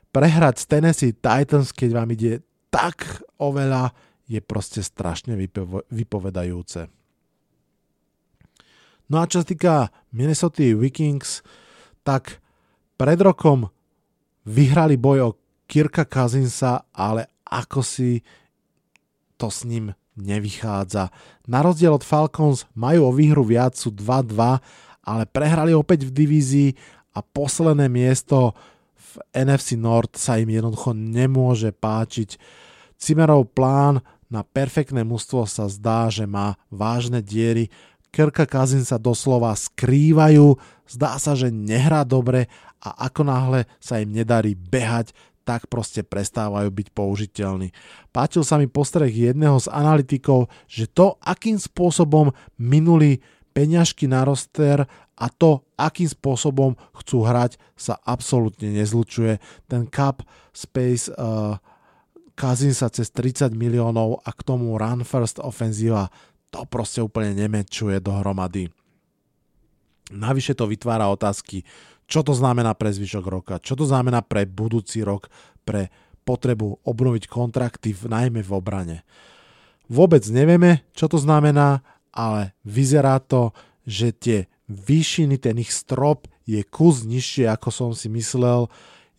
Prehrať 0.09 0.65
z 0.65 0.69
Tennessee 0.71 1.13
Titans, 1.13 1.77
keď 1.77 1.91
vám 1.93 2.09
ide 2.17 2.41
tak 2.75 3.23
oveľa, 3.39 3.95
je 4.27 4.43
proste 4.43 4.83
strašne 4.83 5.39
vypovedajúce. 5.93 6.91
No 9.13 9.21
a 9.21 9.29
čo 9.31 9.45
sa 9.45 9.47
týka 9.47 9.75
Minnesota 10.11 10.65
Vikings, 10.65 11.45
tak 12.03 12.41
pred 12.97 13.21
rokom 13.21 13.69
vyhrali 14.49 14.97
boj 14.97 15.19
o 15.23 15.31
Kirka 15.69 16.09
Kazinsa, 16.09 16.89
ale 16.91 17.45
ako 17.47 17.85
si 17.85 18.25
to 19.37 19.53
s 19.53 19.69
ním 19.69 19.93
nevychádza. 20.17 21.13
Na 21.47 21.61
rozdiel 21.61 21.95
od 21.95 22.03
Falcons 22.03 22.65
majú 22.73 23.13
o 23.13 23.15
výhru 23.15 23.45
viac, 23.45 23.77
sú 23.77 23.93
2-2, 23.93 24.35
ale 25.05 25.23
prehrali 25.29 25.77
opäť 25.77 26.09
v 26.09 26.15
divízii 26.25 26.71
a 27.13 27.21
posledné 27.21 27.93
miesto 27.93 28.57
v 28.97 29.23
NFC 29.37 29.77
North 29.79 30.17
sa 30.17 30.41
im 30.41 30.49
jednoducho 30.49 30.97
nemôže 30.97 31.71
páčiť. 31.71 32.64
Cimerov 33.05 33.53
plán 33.53 34.01
na 34.33 34.41
perfektné 34.41 35.05
mužstvo 35.05 35.45
sa 35.45 35.69
zdá, 35.69 36.09
že 36.09 36.25
má 36.25 36.57
vážne 36.73 37.21
diery. 37.21 37.69
Kirka 38.09 38.49
Kazin 38.49 38.81
sa 38.81 38.97
doslova 38.97 39.53
skrývajú, 39.53 40.57
zdá 40.89 41.21
sa, 41.21 41.37
že 41.37 41.53
nehrá 41.53 42.01
dobre 42.09 42.49
a 42.81 43.05
ako 43.13 43.29
náhle 43.29 43.69
sa 43.77 44.01
im 44.01 44.09
nedarí 44.09 44.57
behať, 44.57 45.13
tak 45.45 45.69
proste 45.69 46.01
prestávajú 46.01 46.73
byť 46.73 46.89
použiteľní. 46.97 47.77
Páčil 48.09 48.41
sa 48.41 48.57
mi 48.57 48.65
postreh 48.73 49.13
jedného 49.13 49.61
z 49.61 49.69
analytikov, 49.69 50.49
že 50.65 50.89
to, 50.89 51.21
akým 51.21 51.61
spôsobom 51.61 52.33
minuli 52.57 53.21
peňažky 53.53 54.09
na 54.09 54.25
roster 54.25 54.89
a 55.21 55.27
to, 55.29 55.61
akým 55.77 56.09
spôsobom 56.09 56.73
chcú 56.97 57.29
hrať, 57.29 57.61
sa 57.77 58.01
absolútne 58.01 58.73
nezlučuje. 58.73 59.37
Ten 59.69 59.93
cap 59.93 60.25
space 60.57 61.13
uh, 61.13 61.61
kazí 62.35 62.75
sa 62.75 62.91
cez 62.91 63.11
30 63.15 63.55
miliónov 63.55 64.23
a 64.27 64.31
k 64.35 64.41
tomu 64.43 64.75
run 64.75 65.07
first 65.07 65.39
ofenzíva, 65.39 66.11
to 66.51 66.63
proste 66.67 67.03
úplne 67.03 67.35
nemečuje 67.35 67.99
dohromady. 67.99 68.71
Navyše 70.15 70.55
to 70.55 70.69
vytvára 70.69 71.11
otázky, 71.11 71.67
čo 72.05 72.21
to 72.21 72.37
znamená 72.37 72.77
pre 72.77 72.93
zvyšok 72.93 73.25
roka, 73.27 73.55
čo 73.59 73.75
to 73.75 73.89
znamená 73.89 74.21
pre 74.21 74.45
budúci 74.45 75.01
rok, 75.01 75.33
pre 75.65 75.89
potrebu 76.29 76.85
obnoviť 76.85 77.25
kontrakty, 77.27 77.97
v, 77.97 78.13
najmä 78.13 78.41
v 78.45 78.53
obrane. 78.53 78.99
Vôbec 79.89 80.25
nevieme, 80.29 80.85
čo 80.97 81.09
to 81.09 81.21
znamená, 81.21 81.85
ale 82.13 82.57
vyzerá 82.65 83.21
to, 83.21 83.53
že 83.85 84.17
tie 84.17 84.39
výšiny, 84.69 85.37
ten 85.37 85.61
ich 85.61 85.73
strop 85.73 86.25
je 86.49 86.61
kus 86.65 87.05
nižšie, 87.05 87.49
ako 87.53 87.69
som 87.69 87.91
si 87.93 88.09
myslel. 88.09 88.69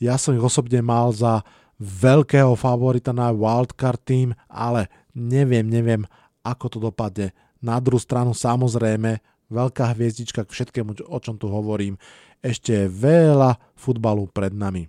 Ja 0.01 0.17
som 0.17 0.33
ich 0.33 0.41
osobne 0.41 0.81
mal 0.81 1.13
za 1.13 1.45
veľkého 1.79 2.55
favorita 2.55 3.11
na 3.11 3.31
wildcard 3.31 3.99
team, 4.03 4.29
ale 4.47 4.87
neviem, 5.11 5.67
neviem, 5.67 6.07
ako 6.43 6.65
to 6.71 6.77
dopadne. 6.79 7.35
Na 7.59 7.81
druhú 7.81 7.99
stranu 7.99 8.31
samozrejme, 8.31 9.19
veľká 9.49 9.93
hviezdička 9.93 10.45
k 10.45 10.53
všetkému, 10.53 11.05
o 11.05 11.17
čom 11.19 11.35
tu 11.35 11.49
hovorím, 11.51 11.99
ešte 12.45 12.85
je 12.85 12.85
veľa 12.91 13.57
futbalu 13.73 14.29
pred 14.29 14.53
nami. 14.53 14.87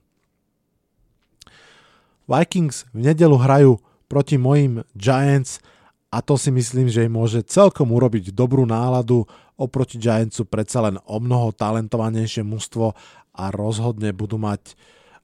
Vikings 2.27 2.91
v 2.91 3.07
nedelu 3.07 3.39
hrajú 3.39 3.79
proti 4.11 4.35
mojim 4.35 4.83
Giants 4.99 5.63
a 6.11 6.19
to 6.23 6.35
si 6.35 6.51
myslím, 6.51 6.91
že 6.91 7.07
im 7.07 7.15
môže 7.15 7.43
celkom 7.47 7.95
urobiť 7.95 8.35
dobrú 8.35 8.67
náladu. 8.67 9.27
Oproti 9.57 9.97
Giantsu 9.97 10.45
predsa 10.45 10.85
len 10.85 11.01
o 11.09 11.17
mnoho 11.17 11.55
talentovanejšie 11.55 12.45
mužstvo 12.45 12.93
a 13.37 13.45
rozhodne 13.55 14.13
budú 14.13 14.37
mať 14.37 14.75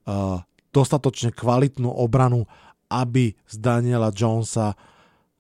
uh, 0.09 0.40
dostatočne 0.73 1.31
kvalitnú 1.31 1.89
obranu, 1.89 2.49
aby 2.89 3.37
z 3.49 3.55
Daniela 3.61 4.13
Jonesa 4.13 4.75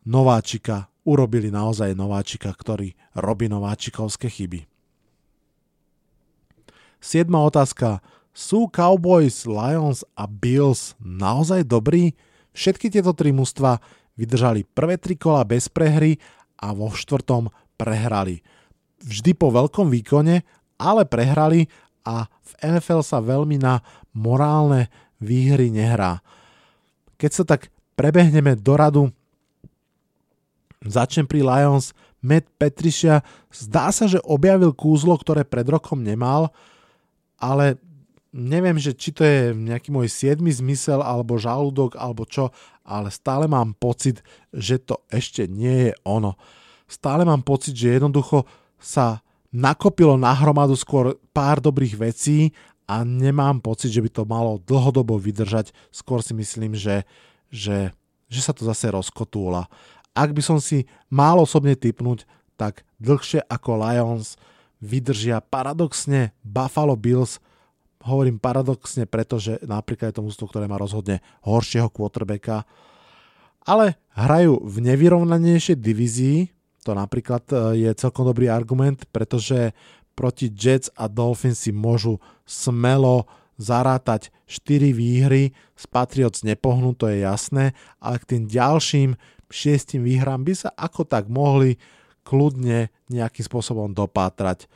nováčika 0.04 0.92
urobili 1.02 1.50
naozaj 1.50 1.96
nováčika, 1.98 2.52
ktorý 2.54 2.94
robí 3.18 3.50
nováčikovské 3.50 4.30
chyby. 4.30 4.64
Siedma 7.02 7.42
otázka. 7.42 7.98
Sú 8.32 8.70
Cowboys, 8.70 9.44
Lions 9.44 10.06
a 10.16 10.24
Bills 10.24 10.96
naozaj 11.02 11.68
dobrí? 11.68 12.16
Všetky 12.56 12.88
tieto 12.88 13.12
tri 13.12 13.28
mužstva 13.34 13.76
vydržali 14.16 14.64
prvé 14.72 14.96
tri 14.96 15.18
kola 15.18 15.44
bez 15.44 15.68
prehry 15.68 16.16
a 16.56 16.72
vo 16.72 16.94
štvrtom 16.94 17.52
prehrali. 17.76 18.40
Vždy 19.02 19.34
po 19.34 19.50
veľkom 19.50 19.90
výkone, 19.90 20.46
ale 20.78 21.02
prehrali 21.04 21.66
a 22.06 22.30
v 22.30 22.52
NFL 22.62 23.02
sa 23.02 23.18
veľmi 23.18 23.58
na 23.58 23.82
morálne 24.14 24.88
výhry 25.22 25.70
nehrá. 25.70 26.18
Keď 27.16 27.30
sa 27.30 27.44
tak 27.46 27.70
prebehneme 27.94 28.58
do 28.58 28.74
radu, 28.74 29.02
začnem 30.82 31.24
pri 31.24 31.46
Lions, 31.46 31.94
Matt 32.22 32.46
Patricia, 32.58 33.22
zdá 33.50 33.90
sa, 33.90 34.06
že 34.06 34.22
objavil 34.22 34.74
kúzlo, 34.74 35.14
ktoré 35.18 35.42
pred 35.42 35.66
rokom 35.66 36.02
nemal, 36.02 36.54
ale 37.38 37.78
neviem, 38.30 38.78
že 38.78 38.94
či 38.94 39.10
to 39.10 39.26
je 39.26 39.50
nejaký 39.54 39.90
môj 39.90 40.06
siedmy 40.06 40.54
zmysel, 40.54 41.02
alebo 41.02 41.38
žalúdok, 41.38 41.98
alebo 41.98 42.22
čo, 42.22 42.54
ale 42.86 43.10
stále 43.10 43.50
mám 43.50 43.74
pocit, 43.74 44.22
že 44.54 44.78
to 44.78 45.02
ešte 45.10 45.50
nie 45.50 45.90
je 45.90 45.92
ono. 46.06 46.38
Stále 46.86 47.26
mám 47.26 47.42
pocit, 47.42 47.74
že 47.74 47.98
jednoducho 47.98 48.46
sa 48.78 49.22
nakopilo 49.52 50.16
na 50.16 50.32
hromadu 50.32 50.78
skôr 50.78 51.18
pár 51.30 51.60
dobrých 51.60 51.94
vecí 51.98 52.56
a 52.86 53.06
nemám 53.06 53.62
pocit, 53.62 53.94
že 53.94 54.02
by 54.02 54.10
to 54.10 54.22
malo 54.28 54.60
dlhodobo 54.62 55.16
vydržať. 55.16 55.70
Skôr 55.94 56.20
si 56.20 56.34
myslím, 56.34 56.74
že, 56.76 57.06
že, 57.48 57.94
že 58.26 58.40
sa 58.42 58.52
to 58.52 58.66
zase 58.66 58.90
rozkotúla. 58.90 59.70
Ak 60.12 60.36
by 60.36 60.42
som 60.44 60.58
si 60.60 60.84
mal 61.08 61.40
osobne 61.40 61.72
typnúť, 61.72 62.28
tak 62.60 62.84
dlhšie 63.00 63.42
ako 63.48 63.80
Lions 63.80 64.36
vydržia 64.82 65.40
paradoxne 65.40 66.36
Buffalo 66.44 66.98
Bills. 66.98 67.40
Hovorím 68.02 68.42
paradoxne, 68.42 69.06
pretože 69.06 69.62
napríklad 69.62 70.10
je 70.10 70.16
to 70.18 70.26
mústvo, 70.26 70.50
ktoré 70.50 70.66
má 70.66 70.74
rozhodne 70.74 71.22
horšieho 71.46 71.86
quarterbacka, 71.86 72.66
ale 73.62 73.94
hrajú 74.18 74.58
v 74.58 74.76
nevyrovnanejšej 74.90 75.78
divízii, 75.78 76.38
to 76.82 76.98
napríklad 76.98 77.46
e, 77.54 77.86
je 77.86 77.90
celkom 77.94 78.26
dobrý 78.26 78.50
argument, 78.50 79.06
pretože 79.14 79.70
proti 80.12 80.52
Jets 80.52 80.92
a 80.96 81.08
Dolphins 81.08 81.64
si 81.64 81.70
môžu 81.74 82.20
smelo 82.44 83.26
zarátať 83.60 84.32
4 84.48 84.92
výhry, 84.92 85.52
z 85.76 85.84
Patriots 85.86 86.42
nepohnú, 86.42 86.96
to 86.96 87.06
je 87.08 87.22
jasné, 87.22 87.76
ale 88.02 88.18
k 88.20 88.28
tým 88.36 88.42
ďalším 88.48 89.14
6 89.52 90.00
výhrám 90.00 90.42
by 90.42 90.54
sa 90.56 90.70
ako 90.72 91.04
tak 91.04 91.28
mohli 91.28 91.76
kľudne 92.24 92.88
nejakým 93.12 93.44
spôsobom 93.44 93.92
dopátrať. 93.92 94.66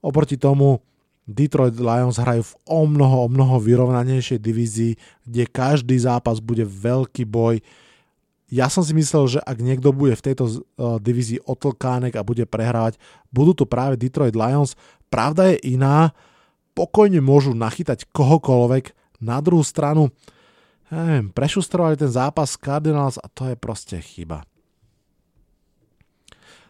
Oproti 0.00 0.40
tomu 0.40 0.80
Detroit 1.24 1.76
Lions 1.80 2.20
hrajú 2.20 2.44
v 2.44 2.54
o 2.68 2.80
mnoho, 2.84 3.24
o 3.24 3.28
mnoho 3.28 3.56
vyrovnanejšej 3.56 4.38
divízii, 4.40 4.92
kde 5.24 5.44
každý 5.48 5.96
zápas 5.96 6.40
bude 6.40 6.68
veľký 6.68 7.24
boj. 7.24 7.64
Ja 8.54 8.70
som 8.70 8.86
si 8.86 8.94
myslel, 8.94 9.26
že 9.26 9.40
ak 9.42 9.58
niekto 9.58 9.90
bude 9.90 10.14
v 10.14 10.30
tejto 10.30 10.46
uh, 10.46 11.02
divízii 11.02 11.42
otlkánek 11.42 12.14
a 12.14 12.22
bude 12.22 12.46
prehrávať, 12.46 13.02
budú 13.34 13.50
to 13.50 13.66
práve 13.66 13.98
Detroit 13.98 14.38
Lions. 14.38 14.78
Pravda 15.10 15.50
je 15.50 15.74
iná, 15.74 16.14
pokojne 16.78 17.18
môžu 17.18 17.50
nachytať 17.50 18.06
kohokoľvek. 18.14 18.94
Na 19.18 19.42
druhú 19.42 19.66
stranu, 19.66 20.14
neviem, 20.86 21.34
prešustrovali 21.34 21.98
ten 21.98 22.06
zápas 22.06 22.54
Cardinals 22.54 23.18
a 23.18 23.26
to 23.26 23.50
je 23.50 23.58
proste 23.58 23.98
chyba. 23.98 24.46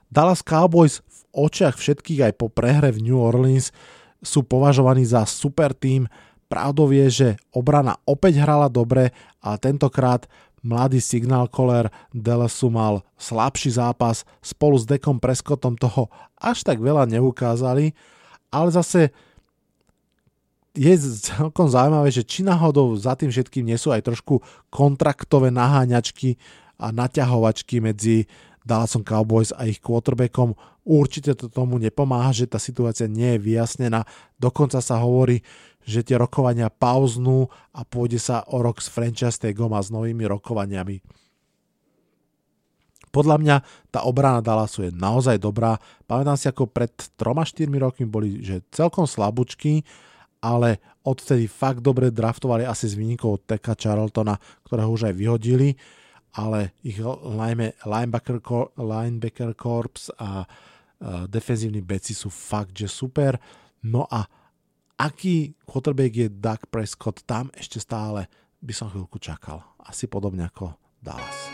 Dallas 0.09 0.41
Cowboys 0.41 1.05
v 1.05 1.21
očiach 1.37 1.77
všetkých 1.77 2.33
aj 2.33 2.33
po 2.41 2.49
prehre 2.49 2.97
v 2.97 3.13
New 3.13 3.21
Orleans 3.21 3.77
sú 4.25 4.41
považovaní 4.41 5.05
za 5.05 5.29
super 5.29 5.77
tým. 5.77 6.09
Pravdou 6.49 6.89
je, 6.95 7.07
že 7.13 7.29
obrana 7.53 8.01
opäť 8.09 8.41
hrala 8.41 8.73
dobre, 8.73 9.13
ale 9.45 9.57
tentokrát 9.61 10.25
mladý 10.65 10.99
signál 10.99 11.47
Koller 11.47 11.93
Dallasu 12.11 12.73
mal 12.73 13.05
slabší 13.21 13.77
zápas, 13.77 14.25
spolu 14.41 14.81
s 14.81 14.89
Dekom 14.89 15.21
Prescottom 15.21 15.77
toho 15.77 16.09
až 16.41 16.65
tak 16.65 16.81
veľa 16.81 17.05
neukázali, 17.07 17.93
ale 18.49 18.69
zase 18.73 19.13
je 20.75 20.91
celkom 21.23 21.71
zaujímavé, 21.71 22.11
že 22.11 22.27
či 22.27 22.43
náhodou 22.43 22.99
za 22.99 23.15
tým 23.15 23.31
všetkým 23.31 23.63
nie 23.63 23.79
sú 23.79 23.95
aj 23.95 24.11
trošku 24.11 24.43
kontraktové 24.75 25.55
naháňačky 25.55 26.35
a 26.81 26.91
naťahovačky 26.91 27.79
medzi 27.79 28.27
Dallasom 28.67 29.07
Cowboys 29.07 29.55
a 29.55 29.71
ich 29.71 29.79
quarterbackom. 29.79 30.59
Určite 30.85 31.33
to 31.33 31.49
tomu 31.49 31.81
nepomáha, 31.81 32.29
že 32.37 32.45
tá 32.45 32.61
situácia 32.61 33.09
nie 33.09 33.37
je 33.37 33.41
vyjasnená. 33.41 34.05
Dokonca 34.37 34.85
sa 34.85 35.01
hovorí, 35.01 35.41
že 35.85 36.05
tie 36.05 36.21
rokovania 36.21 36.69
pauznú 36.69 37.49
a 37.73 37.89
pôjde 37.89 38.21
sa 38.21 38.45
o 38.53 38.61
rok 38.61 38.85
s 38.85 38.93
franchise 38.93 39.41
tagom 39.41 39.73
a 39.73 39.81
s 39.81 39.89
novými 39.89 40.29
rokovaniami. 40.29 41.01
Podľa 43.09 43.37
mňa 43.41 43.57
tá 43.95 44.05
obrana 44.05 44.45
Dallasu 44.45 44.91
je 44.91 44.93
naozaj 44.93 45.39
dobrá. 45.39 45.79
Pamätám 46.05 46.37
si, 46.37 46.51
ako 46.51 46.69
pred 46.69 46.91
3-4 47.17 47.71
rokmi 47.79 48.05
boli 48.05 48.43
že 48.43 48.61
celkom 48.75 49.07
slabúčky, 49.07 49.87
ale 50.45 50.83
odtedy 51.07 51.49
fakt 51.49 51.81
dobre 51.81 52.13
draftovali 52.13 52.67
asi 52.69 52.91
z 52.91 52.99
výnikov 52.99 53.47
Teka 53.49 53.79
Charltona, 53.79 54.37
ktorého 54.67 54.91
už 54.93 55.09
aj 55.09 55.15
vyhodili 55.17 55.79
ale 56.35 56.75
ich 56.83 56.99
najmä 57.23 57.79
linebacker, 57.87 58.43
linebacker 58.75 59.55
corps 59.55 60.11
a 60.19 60.43
defenzívni 61.29 61.85
beci 61.85 62.17
sú 62.17 62.33
fakt, 62.33 62.73
že 62.73 62.89
super. 62.89 63.37
No 63.85 64.09
a 64.09 64.25
aký 64.97 65.53
quarterback 65.69 66.13
je 66.15 66.29
Doug 66.33 66.61
Prescott, 66.73 67.25
tam 67.29 67.53
ešte 67.53 67.83
stále 67.83 68.31
by 68.65 68.73
som 68.73 68.89
chvíľku 68.89 69.21
čakal. 69.21 69.61
Asi 69.85 70.09
podobne 70.09 70.49
ako 70.49 70.73
Dallas. 71.05 71.53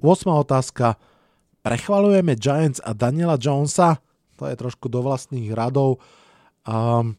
8. 0.00 0.30
otázka. 0.30 0.96
Prechvalujeme 1.60 2.38
Giants 2.38 2.80
a 2.80 2.94
Daniela 2.94 3.36
Jonesa? 3.36 3.98
To 4.38 4.46
je 4.46 4.54
trošku 4.54 4.86
do 4.86 5.02
vlastných 5.02 5.50
radov. 5.52 5.98
Um, 6.62 7.18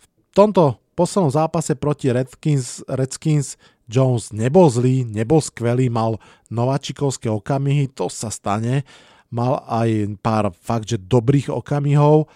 v 0.00 0.06
tomto 0.32 0.80
poslednom 0.96 1.28
zápase 1.28 1.76
proti 1.76 2.08
Redskins, 2.08 2.80
Redskins 2.88 3.60
Jones 3.90 4.30
nebol 4.30 4.70
zlý, 4.70 5.02
nebol 5.02 5.42
skvelý, 5.42 5.90
mal 5.90 6.22
nováčikovské 6.46 7.26
okamihy, 7.26 7.90
to 7.90 8.06
sa 8.06 8.30
stane. 8.30 8.86
Mal 9.34 9.58
aj 9.66 10.14
pár 10.22 10.54
fakt, 10.54 10.86
že 10.86 11.02
dobrých 11.02 11.50
okamihov. 11.50 12.30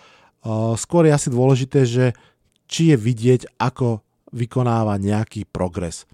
Skôr 0.75 1.07
je 1.07 1.15
asi 1.15 1.31
dôležité, 1.31 1.87
že 1.87 2.11
či 2.67 2.91
je 2.91 2.97
vidieť, 2.99 3.55
ako 3.63 4.03
vykonáva 4.35 4.99
nejaký 4.99 5.47
progres. 5.47 6.11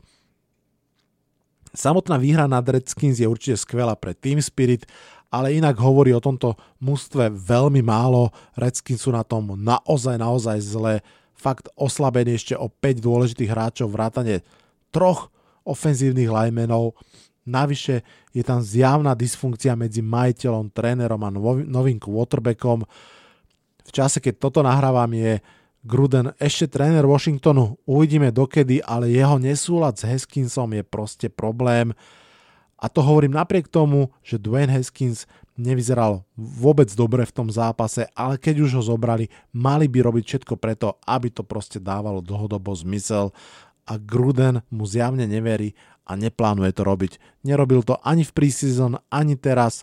Samotná 1.73 2.21
výhra 2.21 2.45
nad 2.45 2.67
Redskins 2.67 3.17
je 3.17 3.31
určite 3.31 3.57
skvelá 3.57 3.97
pre 3.97 4.13
Team 4.13 4.43
Spirit, 4.45 4.85
ale 5.31 5.55
inak 5.55 5.79
hovorí 5.79 6.11
o 6.11 6.19
tomto 6.19 6.59
mústve 6.83 7.31
veľmi 7.31 7.81
málo. 7.81 8.35
Redskins 8.59 9.07
sú 9.07 9.15
na 9.15 9.23
tom 9.23 9.55
naozaj, 9.55 10.19
naozaj 10.19 10.59
zle 10.59 10.95
fakt 11.39 11.71
oslabený 11.79 12.37
ešte 12.37 12.59
o 12.59 12.67
5 12.67 12.99
dôležitých 13.01 13.49
hráčov, 13.55 13.95
vrátane 13.95 14.43
troch 14.91 15.31
ofenzívnych 15.65 16.29
linemenov. 16.29 16.99
Navyše 17.47 18.03
je 18.37 18.43
tam 18.45 18.61
zjavná 18.63 19.17
dysfunkcia 19.17 19.75
medzi 19.75 20.05
majiteľom, 20.05 20.71
trénerom 20.71 21.23
a 21.25 21.35
novým 21.67 21.99
quarterbackom. 21.99 22.85
V 23.87 23.91
čase, 23.91 24.23
keď 24.23 24.35
toto 24.39 24.61
nahrávam, 24.63 25.11
je 25.17 25.41
Gruden 25.81 26.37
ešte 26.37 26.69
tréner 26.69 27.09
Washingtonu. 27.09 27.81
Uvidíme 27.89 28.29
dokedy, 28.29 28.85
ale 28.85 29.17
jeho 29.17 29.41
nesúlad 29.41 29.97
s 29.97 30.05
Haskinsom 30.05 30.77
je 30.77 30.85
proste 30.85 31.33
problém. 31.33 31.97
A 32.77 32.93
to 32.93 33.01
hovorím 33.01 33.33
napriek 33.33 33.69
tomu, 33.69 34.13
že 34.21 34.37
Dwayne 34.37 34.73
Haskins 34.73 35.25
nevyzeral 35.57 36.25
vôbec 36.37 36.89
dobre 36.93 37.25
v 37.25 37.33
tom 37.33 37.49
zápase, 37.53 38.09
ale 38.17 38.41
keď 38.41 38.65
už 38.65 38.71
ho 38.81 38.83
zobrali, 38.93 39.29
mali 39.53 39.89
by 39.89 40.01
robiť 40.05 40.25
všetko 40.25 40.57
preto, 40.57 40.97
aby 41.05 41.29
to 41.29 41.45
proste 41.45 41.81
dávalo 41.81 42.25
dlhodobo 42.25 42.73
zmysel 42.73 43.33
a 43.91 43.99
Gruden 43.99 44.63
mu 44.71 44.87
zjavne 44.87 45.27
neverí 45.27 45.75
a 46.07 46.15
neplánuje 46.15 46.71
to 46.71 46.83
robiť. 46.87 47.43
Nerobil 47.43 47.83
to 47.83 47.99
ani 48.07 48.23
v 48.23 48.31
preseason, 48.31 49.03
ani 49.11 49.35
teraz. 49.35 49.83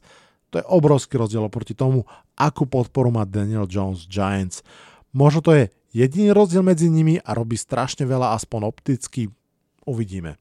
To 0.56 0.64
je 0.64 0.66
obrovský 0.72 1.20
rozdiel 1.20 1.44
oproti 1.44 1.76
tomu, 1.76 2.08
akú 2.40 2.64
podporu 2.64 3.12
má 3.12 3.28
Daniel 3.28 3.68
Jones 3.68 4.08
Giants. 4.08 4.64
Možno 5.12 5.44
to 5.44 5.52
je 5.52 5.64
jediný 5.92 6.32
rozdiel 6.32 6.64
medzi 6.64 6.88
nimi 6.88 7.20
a 7.20 7.36
robí 7.36 7.60
strašne 7.60 8.08
veľa, 8.08 8.32
aspoň 8.40 8.64
opticky. 8.64 9.28
Uvidíme. 9.84 10.40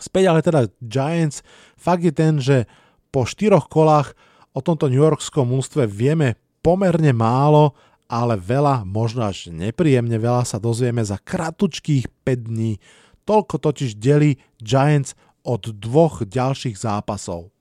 Späť 0.00 0.24
ale 0.32 0.40
teda 0.40 0.72
Giants, 0.80 1.44
fakt 1.76 2.00
je 2.00 2.12
ten, 2.12 2.40
že 2.40 2.64
po 3.12 3.28
štyroch 3.28 3.68
kolách 3.68 4.16
o 4.56 4.64
tomto 4.64 4.88
New 4.88 5.00
Yorkskom 5.00 5.44
mústve 5.44 5.84
vieme 5.84 6.40
pomerne 6.64 7.12
málo, 7.12 7.76
ale 8.10 8.34
veľa, 8.34 8.82
možno 8.82 9.22
až 9.22 9.54
nepríjemne 9.54 10.18
veľa 10.18 10.42
sa 10.42 10.58
dozvieme 10.58 11.06
za 11.06 11.22
kratučkých 11.22 12.10
5 12.26 12.50
dní. 12.50 12.82
Toľko 13.22 13.62
totiž 13.62 13.94
delí 14.02 14.42
Giants 14.58 15.14
od 15.46 15.70
dvoch 15.70 16.26
ďalších 16.26 16.74
zápasov. 16.74 17.54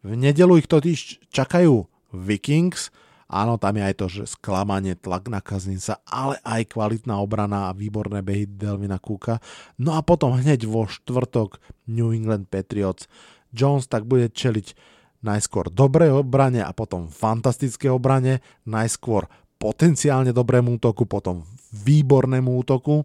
V 0.00 0.16
nedelu 0.16 0.56
ich 0.56 0.70
totiž 0.70 1.28
čakajú 1.28 1.84
Vikings, 2.16 2.88
áno, 3.28 3.60
tam 3.60 3.76
je 3.76 3.82
aj 3.84 3.94
to, 4.00 4.06
že 4.08 4.32
sklamanie, 4.38 4.96
tlak 4.96 5.28
na 5.28 5.44
Kazinsa, 5.44 6.00
ale 6.08 6.40
aj 6.40 6.72
kvalitná 6.72 7.20
obrana 7.20 7.68
a 7.68 7.76
výborné 7.76 8.24
behy 8.24 8.48
Delvina 8.48 8.96
Cooka. 8.96 9.42
No 9.76 9.98
a 9.98 10.00
potom 10.00 10.32
hneď 10.32 10.64
vo 10.64 10.88
štvrtok 10.88 11.60
New 11.90 12.14
England 12.14 12.48
Patriots. 12.48 13.10
Jones 13.52 13.90
tak 13.90 14.08
bude 14.08 14.32
čeliť 14.32 14.95
najskôr 15.26 15.66
dobrej 15.74 16.22
obrane 16.22 16.62
a 16.62 16.70
potom 16.70 17.10
fantastické 17.10 17.90
obrane, 17.90 18.38
najskôr 18.62 19.26
potenciálne 19.58 20.30
dobrému 20.30 20.78
útoku, 20.78 21.02
potom 21.10 21.42
výbornému 21.74 22.54
útoku 22.62 23.02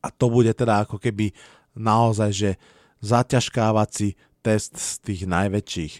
a 0.00 0.08
to 0.08 0.32
bude 0.32 0.50
teda 0.56 0.88
ako 0.88 0.96
keby 0.96 1.36
naozaj, 1.76 2.30
že 2.32 2.50
zaťažkávací 3.04 4.16
test 4.40 4.80
z 4.80 4.90
tých 5.04 5.22
najväčších. 5.28 5.94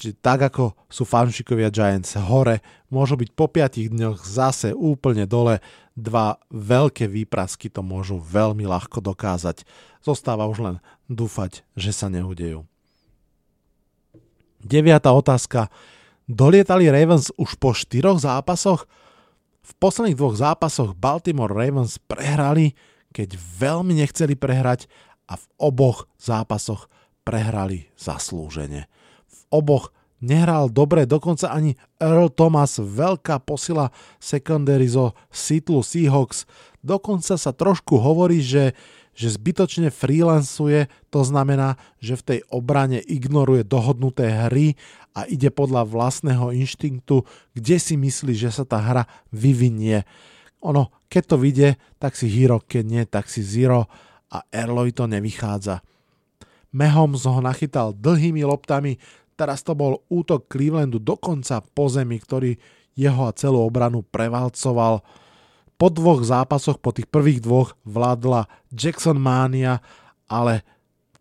Čiže 0.00 0.16
tak 0.24 0.40
ako 0.48 0.72
sú 0.88 1.04
fanšikovia 1.04 1.68
Giants 1.68 2.16
hore, 2.16 2.64
môžu 2.88 3.20
byť 3.20 3.30
po 3.36 3.52
5 3.52 3.92
dňoch 3.92 4.24
zase 4.24 4.72
úplne 4.72 5.28
dole. 5.28 5.60
Dva 5.92 6.40
veľké 6.48 7.04
výprasky 7.04 7.68
to 7.68 7.84
môžu 7.84 8.16
veľmi 8.16 8.64
ľahko 8.64 9.04
dokázať. 9.04 9.68
Zostáva 10.00 10.48
už 10.48 10.58
len 10.64 10.76
dúfať, 11.12 11.68
že 11.76 11.92
sa 11.92 12.08
neudejú. 12.08 12.64
Deviatá 14.60 15.12
otázka. 15.16 15.72
Dolietali 16.28 16.86
Ravens 16.92 17.32
už 17.34 17.56
po 17.56 17.72
štyroch 17.72 18.20
zápasoch? 18.20 18.86
V 19.60 19.72
posledných 19.80 20.18
dvoch 20.18 20.36
zápasoch 20.36 20.94
Baltimore 20.94 21.52
Ravens 21.52 21.98
prehrali, 21.98 22.76
keď 23.10 23.34
veľmi 23.36 23.98
nechceli 23.98 24.36
prehrať 24.36 24.86
a 25.30 25.38
v 25.38 25.44
oboch 25.58 26.06
zápasoch 26.18 26.90
prehrali 27.22 27.90
zaslúžene. 27.94 28.90
V 29.30 29.40
oboch 29.50 29.94
nehral 30.20 30.68
dobre, 30.68 31.08
dokonca 31.08 31.48
ani 31.50 31.74
Earl 31.96 32.28
Thomas, 32.30 32.76
veľká 32.76 33.40
posila 33.42 33.88
secondary 34.20 34.86
zo 34.86 35.16
Seattle 35.32 35.82
Seahawks. 35.82 36.44
Dokonca 36.84 37.40
sa 37.40 37.50
trošku 37.52 37.96
hovorí, 37.96 38.44
že, 38.44 38.76
že 39.14 39.34
zbytočne 39.34 39.88
freelancuje, 39.92 40.86
to 41.12 41.20
znamená, 41.26 41.76
že 41.98 42.16
v 42.18 42.26
tej 42.26 42.40
obrane 42.48 43.02
ignoruje 43.02 43.66
dohodnuté 43.66 44.30
hry 44.48 44.78
a 45.12 45.26
ide 45.26 45.50
podľa 45.50 45.86
vlastného 45.86 46.54
inštinktu, 46.54 47.26
kde 47.52 47.76
si 47.76 47.94
myslí, 47.98 48.32
že 48.34 48.50
sa 48.54 48.62
tá 48.62 48.78
hra 48.78 49.04
vyvinie. 49.34 50.06
Ono, 50.62 50.92
keď 51.10 51.22
to 51.24 51.36
vyjde, 51.40 51.68
tak 51.98 52.14
si 52.14 52.30
hero, 52.30 52.62
keď 52.62 52.84
nie, 52.86 53.02
tak 53.08 53.26
si 53.26 53.42
zero 53.42 53.90
a 54.30 54.46
Erlovi 54.52 54.94
to 54.94 55.10
nevychádza. 55.10 55.82
Mahomes 56.70 57.26
ho 57.26 57.42
nachytal 57.42 57.90
dlhými 57.98 58.46
loptami, 58.46 58.94
Teraz 59.40 59.64
to 59.64 59.72
bol 59.72 60.04
útok 60.12 60.52
Clevelandu 60.52 61.00
dokonca 61.00 61.64
po 61.72 61.88
zemi, 61.88 62.20
ktorý 62.20 62.60
jeho 62.92 63.24
a 63.24 63.32
celú 63.32 63.64
obranu 63.64 64.04
prevalcoval. 64.04 65.00
Po 65.80 65.88
dvoch 65.88 66.20
zápasoch, 66.20 66.76
po 66.76 66.92
tých 66.92 67.08
prvých 67.08 67.40
dvoch, 67.40 67.72
vládla 67.88 68.44
Jackson 68.68 69.16
Mania, 69.16 69.80
ale 70.28 70.60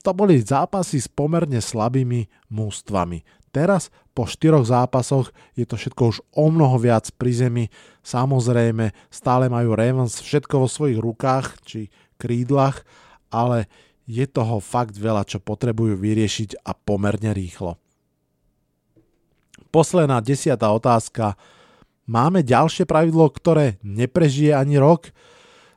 to 0.04 0.12
boli 0.12 0.36
zápasy 0.44 1.00
s 1.00 1.08
pomerne 1.08 1.64
slabými 1.64 2.28
mústvami. 2.52 3.24
Teraz, 3.56 3.88
po 4.12 4.28
štyroch 4.28 4.68
zápasoch, 4.68 5.32
je 5.56 5.64
to 5.64 5.80
všetko 5.80 6.02
už 6.12 6.18
o 6.36 6.52
mnoho 6.52 6.76
viac 6.76 7.08
pri 7.16 7.32
zemi. 7.32 7.66
Samozrejme, 8.04 8.92
stále 9.08 9.48
majú 9.48 9.80
Ravens 9.80 10.20
všetko 10.20 10.60
vo 10.60 10.68
svojich 10.68 11.00
rukách, 11.00 11.64
či 11.64 11.80
krídlach, 12.20 12.84
ale 13.32 13.72
je 14.04 14.28
toho 14.28 14.60
fakt 14.60 15.00
veľa, 15.00 15.24
čo 15.24 15.40
potrebujú 15.40 15.96
vyriešiť 15.96 16.68
a 16.68 16.76
pomerne 16.76 17.32
rýchlo 17.32 17.80
posledná 19.70 20.20
desiatá 20.20 20.70
otázka. 20.74 21.38
Máme 22.10 22.42
ďalšie 22.42 22.90
pravidlo, 22.90 23.30
ktoré 23.30 23.78
neprežije 23.86 24.58
ani 24.58 24.82
rok? 24.82 25.14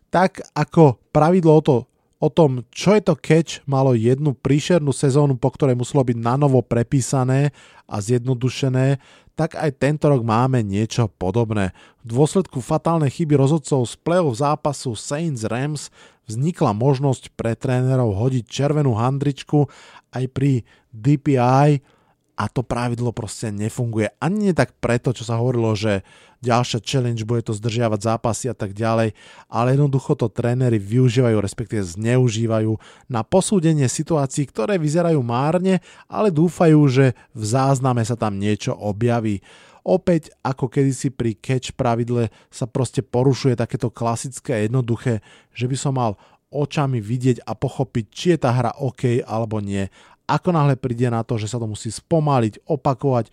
Tak 0.09 0.41
ako 0.57 0.97
pravidlo 1.13 1.61
o, 1.61 1.61
to, 1.61 1.77
o 2.25 2.29
tom, 2.33 2.65
čo 2.73 2.97
je 2.97 3.05
to 3.05 3.21
catch, 3.21 3.61
malo 3.69 3.93
jednu 3.93 4.33
príšernú 4.33 4.97
sezónu, 4.97 5.37
po 5.37 5.53
ktorej 5.53 5.77
muselo 5.77 6.01
byť 6.01 6.17
nanovo 6.17 6.65
prepísané 6.65 7.53
a 7.85 8.01
zjednodušené, 8.01 8.97
tak 9.37 9.61
aj 9.61 9.77
tento 9.77 10.09
rok 10.09 10.25
máme 10.25 10.65
niečo 10.65 11.13
podobné. 11.21 11.77
V 12.01 12.17
dôsledku 12.17 12.65
fatálnej 12.65 13.13
chyby 13.13 13.37
rozhodcov 13.37 13.85
z 13.85 14.01
play-off 14.01 14.41
zápasu 14.41 14.97
Saints 14.97 15.45
Rams 15.45 15.93
vznikla 16.25 16.73
možnosť 16.73 17.29
pre 17.37 17.53
trénerov 17.53 18.17
hodiť 18.17 18.49
červenú 18.49 18.97
handričku 18.97 19.69
aj 20.17 20.25
pri 20.33 20.65
DPI, 20.97 21.85
a 22.33 22.49
to 22.49 22.65
pravidlo 22.65 23.13
proste 23.13 23.53
nefunguje. 23.53 24.13
Ani 24.19 24.51
nie 24.51 24.55
tak 24.57 24.73
preto, 24.81 25.13
čo 25.13 25.23
sa 25.29 25.37
hovorilo, 25.39 25.77
že 25.77 26.01
ďalšia 26.43 26.83
challenge 26.83 27.23
bude 27.23 27.47
to 27.47 27.55
zdržiavať 27.55 28.01
zápasy 28.03 28.51
a 28.51 28.57
tak 28.57 28.75
ďalej, 28.75 29.15
ale 29.47 29.69
jednoducho 29.79 30.19
to 30.19 30.27
tréneri 30.27 30.77
využívajú, 30.77 31.39
respektíve 31.39 31.87
zneužívajú 31.87 32.73
na 33.07 33.23
posúdenie 33.23 33.87
situácií, 33.87 34.51
ktoré 34.51 34.77
vyzerajú 34.77 35.23
márne, 35.23 35.79
ale 36.11 36.35
dúfajú, 36.35 36.81
že 36.91 37.07
v 37.33 37.45
zázname 37.47 38.03
sa 38.03 38.19
tam 38.19 38.41
niečo 38.41 38.75
objaví. 38.75 39.39
Opäť, 39.83 40.31
ako 40.47 40.71
kedysi 40.71 41.11
pri 41.11 41.35
catch 41.35 41.75
pravidle 41.75 42.31
sa 42.55 42.71
proste 42.71 43.03
porušuje 43.03 43.59
takéto 43.59 43.91
klasické 43.91 44.55
a 44.55 44.63
jednoduché, 44.63 45.19
že 45.51 45.67
by 45.67 45.77
som 45.79 45.99
mal 45.99 46.15
očami 46.53 47.01
vidieť 47.01 47.43
a 47.49 47.57
pochopiť, 47.57 48.05
či 48.13 48.27
je 48.37 48.39
tá 48.45 48.53
hra 48.53 48.77
OK 48.79 49.25
alebo 49.25 49.59
nie. 49.59 49.89
Ako 50.33 50.49
náhle 50.49 50.81
príde 50.81 51.13
na 51.13 51.21
to, 51.21 51.37
že 51.37 51.53
sa 51.53 51.61
to 51.61 51.69
musí 51.69 51.93
spomaliť, 51.93 52.65
opakovať 52.65 53.29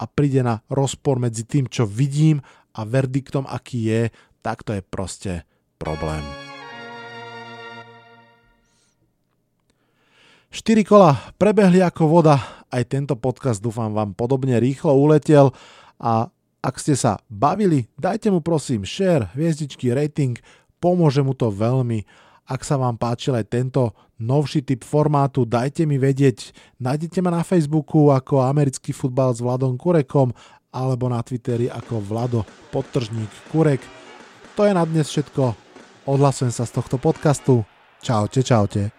a 0.00 0.08
príde 0.08 0.40
na 0.40 0.64
rozpor 0.72 1.20
medzi 1.20 1.44
tým, 1.44 1.68
čo 1.68 1.84
vidím 1.84 2.40
a 2.72 2.88
verdiktom, 2.88 3.44
aký 3.44 3.92
je, 3.92 4.02
tak 4.40 4.64
to 4.64 4.72
je 4.72 4.80
proste 4.80 5.44
problém. 5.76 6.24
4 10.48 10.80
kola 10.88 11.12
prebehli 11.36 11.84
ako 11.84 12.08
voda, 12.08 12.64
aj 12.72 12.88
tento 12.88 13.12
podcast 13.20 13.60
dúfam 13.60 13.92
vám 13.92 14.16
podobne 14.16 14.56
rýchlo 14.56 14.96
uletel 14.96 15.52
a 16.00 16.32
ak 16.64 16.74
ste 16.80 16.96
sa 16.96 17.20
bavili, 17.28 17.84
dajte 18.00 18.32
mu 18.32 18.40
prosím 18.40 18.88
share, 18.88 19.28
hviezdičky, 19.36 19.92
rating, 19.92 20.40
pomôže 20.80 21.20
mu 21.20 21.36
to 21.36 21.52
veľmi 21.52 22.08
ak 22.48 22.64
sa 22.64 22.80
vám 22.80 22.96
páčil 22.96 23.36
aj 23.36 23.46
tento 23.52 23.92
novší 24.18 24.66
typ 24.66 24.82
formátu, 24.84 25.46
dajte 25.46 25.86
mi 25.86 25.96
vedieť. 25.96 26.52
Nájdete 26.82 27.22
ma 27.22 27.30
na 27.30 27.46
Facebooku 27.46 28.10
ako 28.10 28.42
americký 28.42 28.90
futbal 28.90 29.32
s 29.34 29.42
Vladom 29.42 29.78
Kurekom 29.78 30.34
alebo 30.74 31.08
na 31.08 31.22
Twitteri 31.24 31.70
ako 31.70 32.02
Vlado 32.02 32.44
podtržník 32.74 33.30
Kurek. 33.48 33.80
To 34.58 34.66
je 34.66 34.74
na 34.74 34.84
dnes 34.84 35.08
všetko. 35.08 35.54
Odhlasujem 36.10 36.52
sa 36.52 36.66
z 36.66 36.74
tohto 36.76 36.98
podcastu. 36.98 37.62
Čaute, 38.02 38.42
čaute. 38.42 38.97